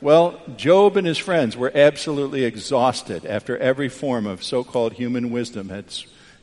Well, 0.00 0.40
Job 0.56 0.96
and 0.96 1.04
his 1.04 1.18
friends 1.18 1.56
were 1.56 1.72
absolutely 1.74 2.44
exhausted 2.44 3.26
after 3.26 3.58
every 3.58 3.88
form 3.88 4.28
of 4.28 4.44
so 4.44 4.62
called 4.62 4.92
human 4.92 5.32
wisdom 5.32 5.70
had 5.70 5.86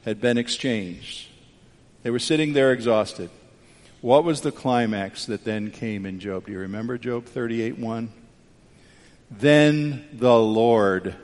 had 0.04 0.20
been 0.20 0.38
exchanged. 0.38 1.30
They 2.02 2.10
were 2.10 2.20
sitting 2.20 2.52
there 2.52 2.74
exhausted. 2.74 3.30
What 4.02 4.26
was 4.26 4.42
the 4.42 4.52
climax 4.52 5.26
that 5.28 5.46
then 5.46 5.72
came 5.72 6.06
in 6.06 6.20
Job? 6.20 6.48
Do 6.48 6.52
you 6.52 6.60
remember 6.60 6.98
Job 6.98 7.28
38 7.28 7.80
1? 7.80 8.12
Then 9.32 10.06
the 10.12 10.38
Lord 10.38 11.16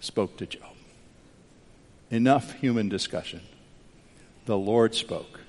spoke 0.00 0.36
to 0.38 0.46
Job. 0.46 0.69
Enough 2.10 2.54
human 2.54 2.88
discussion. 2.88 3.40
The 4.46 4.58
Lord 4.58 4.94
spoke 4.94 5.40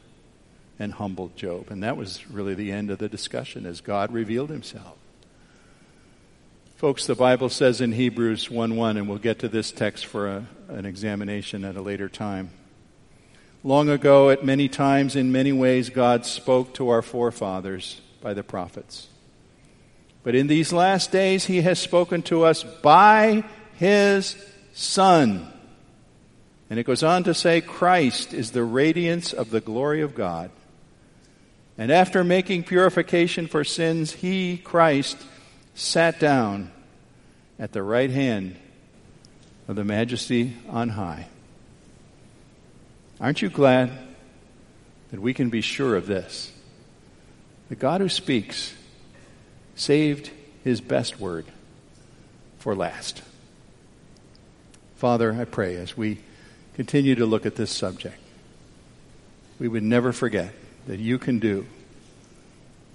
and 0.82 0.94
humbled 0.94 1.36
Job. 1.36 1.70
And 1.70 1.84
that 1.84 1.96
was 1.96 2.28
really 2.30 2.56
the 2.56 2.72
end 2.72 2.90
of 2.90 2.98
the 2.98 3.08
discussion 3.08 3.66
as 3.66 3.82
God 3.82 4.12
revealed 4.12 4.50
himself. 4.50 4.98
Folks, 6.76 7.06
the 7.06 7.14
Bible 7.14 7.50
says 7.50 7.80
in 7.82 7.92
Hebrews 7.92 8.50
1 8.50 8.76
1, 8.76 8.98
and 8.98 9.08
we'll 9.08 9.20
get 9.20 9.40
to 9.40 9.48
this 9.48 9.72
text 9.72 10.08
for 10.08 10.28
a, 10.28 10.48
an 10.70 10.88
examination 10.88 11.64
at 11.64 11.76
a 11.76 11.82
later 11.82 12.10
time. 12.10 12.50
Long 13.64 13.90
ago, 13.90 14.32
at 14.32 14.44
many 14.44 14.68
times, 14.68 15.16
in 15.16 15.32
many 15.32 15.52
ways, 15.52 15.92
God 15.92 16.26
spoke 16.26 16.74
to 16.74 16.90
our 16.90 17.04
forefathers 17.04 18.02
by 18.20 18.34
the 18.34 18.42
prophets. 18.42 19.08
But 20.24 20.34
in 20.34 20.48
these 20.48 20.74
last 20.74 21.12
days, 21.12 21.46
He 21.46 21.62
has 21.62 21.78
spoken 21.78 22.24
to 22.24 22.46
us 22.46 22.64
by 22.64 23.44
His 23.76 24.36
Son. 24.74 25.54
And 26.72 26.80
it 26.80 26.86
goes 26.86 27.04
on 27.04 27.26
to 27.26 27.34
say, 27.34 27.60
Christ 27.60 28.34
is 28.34 28.52
the 28.52 28.64
radiance 28.64 29.34
of 29.34 29.50
the 29.50 29.60
glory 29.60 30.02
of 30.04 30.16
God. 30.16 30.52
And 31.78 31.92
after 31.92 32.24
making 32.24 32.64
purification 32.64 33.48
for 33.48 33.66
sins, 33.66 34.14
He, 34.14 34.56
Christ, 34.56 35.18
sat 35.76 36.18
down 36.18 36.72
at 37.60 37.74
the 37.74 37.84
right 37.84 38.10
hand 38.10 38.56
of 39.68 39.76
the 39.76 39.84
majesty 39.84 40.56
on 40.70 40.88
high. 40.88 41.28
Aren't 43.20 43.42
you 43.42 43.50
glad 43.50 43.92
that 45.12 45.20
we 45.20 45.34
can 45.34 45.50
be 45.50 45.60
sure 45.60 45.98
of 45.98 46.08
this? 46.08 46.54
The 47.68 47.76
God 47.76 48.00
who 48.00 48.08
speaks 48.08 48.74
saved 49.76 50.32
his 50.64 50.80
best 50.80 51.20
word 51.20 51.48
for 52.60 52.74
last. 52.78 53.22
Father, 54.96 55.34
I 55.34 55.44
pray 55.44 55.76
as 55.76 55.98
we 55.98 56.20
continue 56.76 57.16
to 57.16 57.26
look 57.26 57.46
at 57.46 57.56
this 57.56 57.72
subject, 57.72 58.18
we 59.60 59.68
would 59.68 59.84
never 59.84 60.12
forget 60.12 60.54
that 60.88 61.00
you 61.00 61.18
can 61.18 61.40
do 61.40 61.66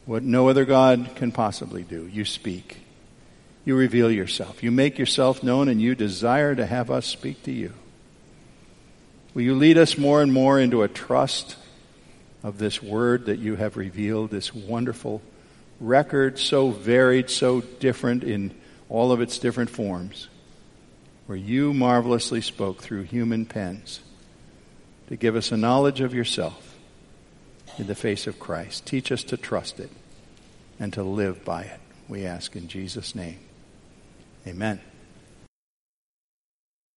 what 0.04 0.22
no 0.22 0.48
other 0.48 0.64
God 0.64 1.10
can 1.16 1.32
possibly 1.32 1.82
do. 1.82 2.06
You 2.06 2.24
speak. 2.24 2.78
You 3.64 3.76
reveal 3.76 4.10
yourself. 4.10 4.62
You 4.62 4.70
make 4.70 4.98
yourself 4.98 5.42
known 5.42 5.68
and 5.68 5.82
you 5.82 5.94
desire 5.94 6.54
to 6.54 6.64
have 6.64 6.90
us 6.90 7.06
speak 7.06 7.42
to 7.44 7.52
you. 7.52 7.72
Will 9.34 9.42
you 9.42 9.54
lead 9.54 9.76
us 9.76 9.98
more 9.98 10.22
and 10.22 10.32
more 10.32 10.58
into 10.58 10.82
a 10.82 10.88
trust 10.88 11.56
of 12.42 12.58
this 12.58 12.82
word 12.82 13.26
that 13.26 13.40
you 13.40 13.56
have 13.56 13.76
revealed, 13.76 14.30
this 14.30 14.54
wonderful 14.54 15.20
record, 15.80 16.38
so 16.38 16.70
varied, 16.70 17.28
so 17.28 17.60
different 17.60 18.24
in 18.24 18.54
all 18.88 19.12
of 19.12 19.20
its 19.20 19.38
different 19.38 19.68
forms, 19.68 20.28
where 21.26 21.38
you 21.38 21.74
marvelously 21.74 22.40
spoke 22.40 22.82
through 22.82 23.02
human 23.02 23.46
pens 23.46 24.00
to 25.08 25.16
give 25.16 25.36
us 25.36 25.52
a 25.52 25.56
knowledge 25.56 26.00
of 26.00 26.14
yourself 26.14 26.76
in 27.78 27.86
the 27.86 27.94
face 27.94 28.26
of 28.26 28.38
Christ. 28.38 28.86
Teach 28.86 29.12
us 29.12 29.24
to 29.24 29.36
trust 29.36 29.80
it 29.80 29.90
and 30.78 30.92
to 30.92 31.02
live 31.02 31.44
by 31.44 31.62
it. 31.62 31.80
We 32.08 32.24
ask 32.24 32.54
in 32.56 32.68
Jesus' 32.68 33.14
name. 33.14 33.38
Amen. 34.46 34.80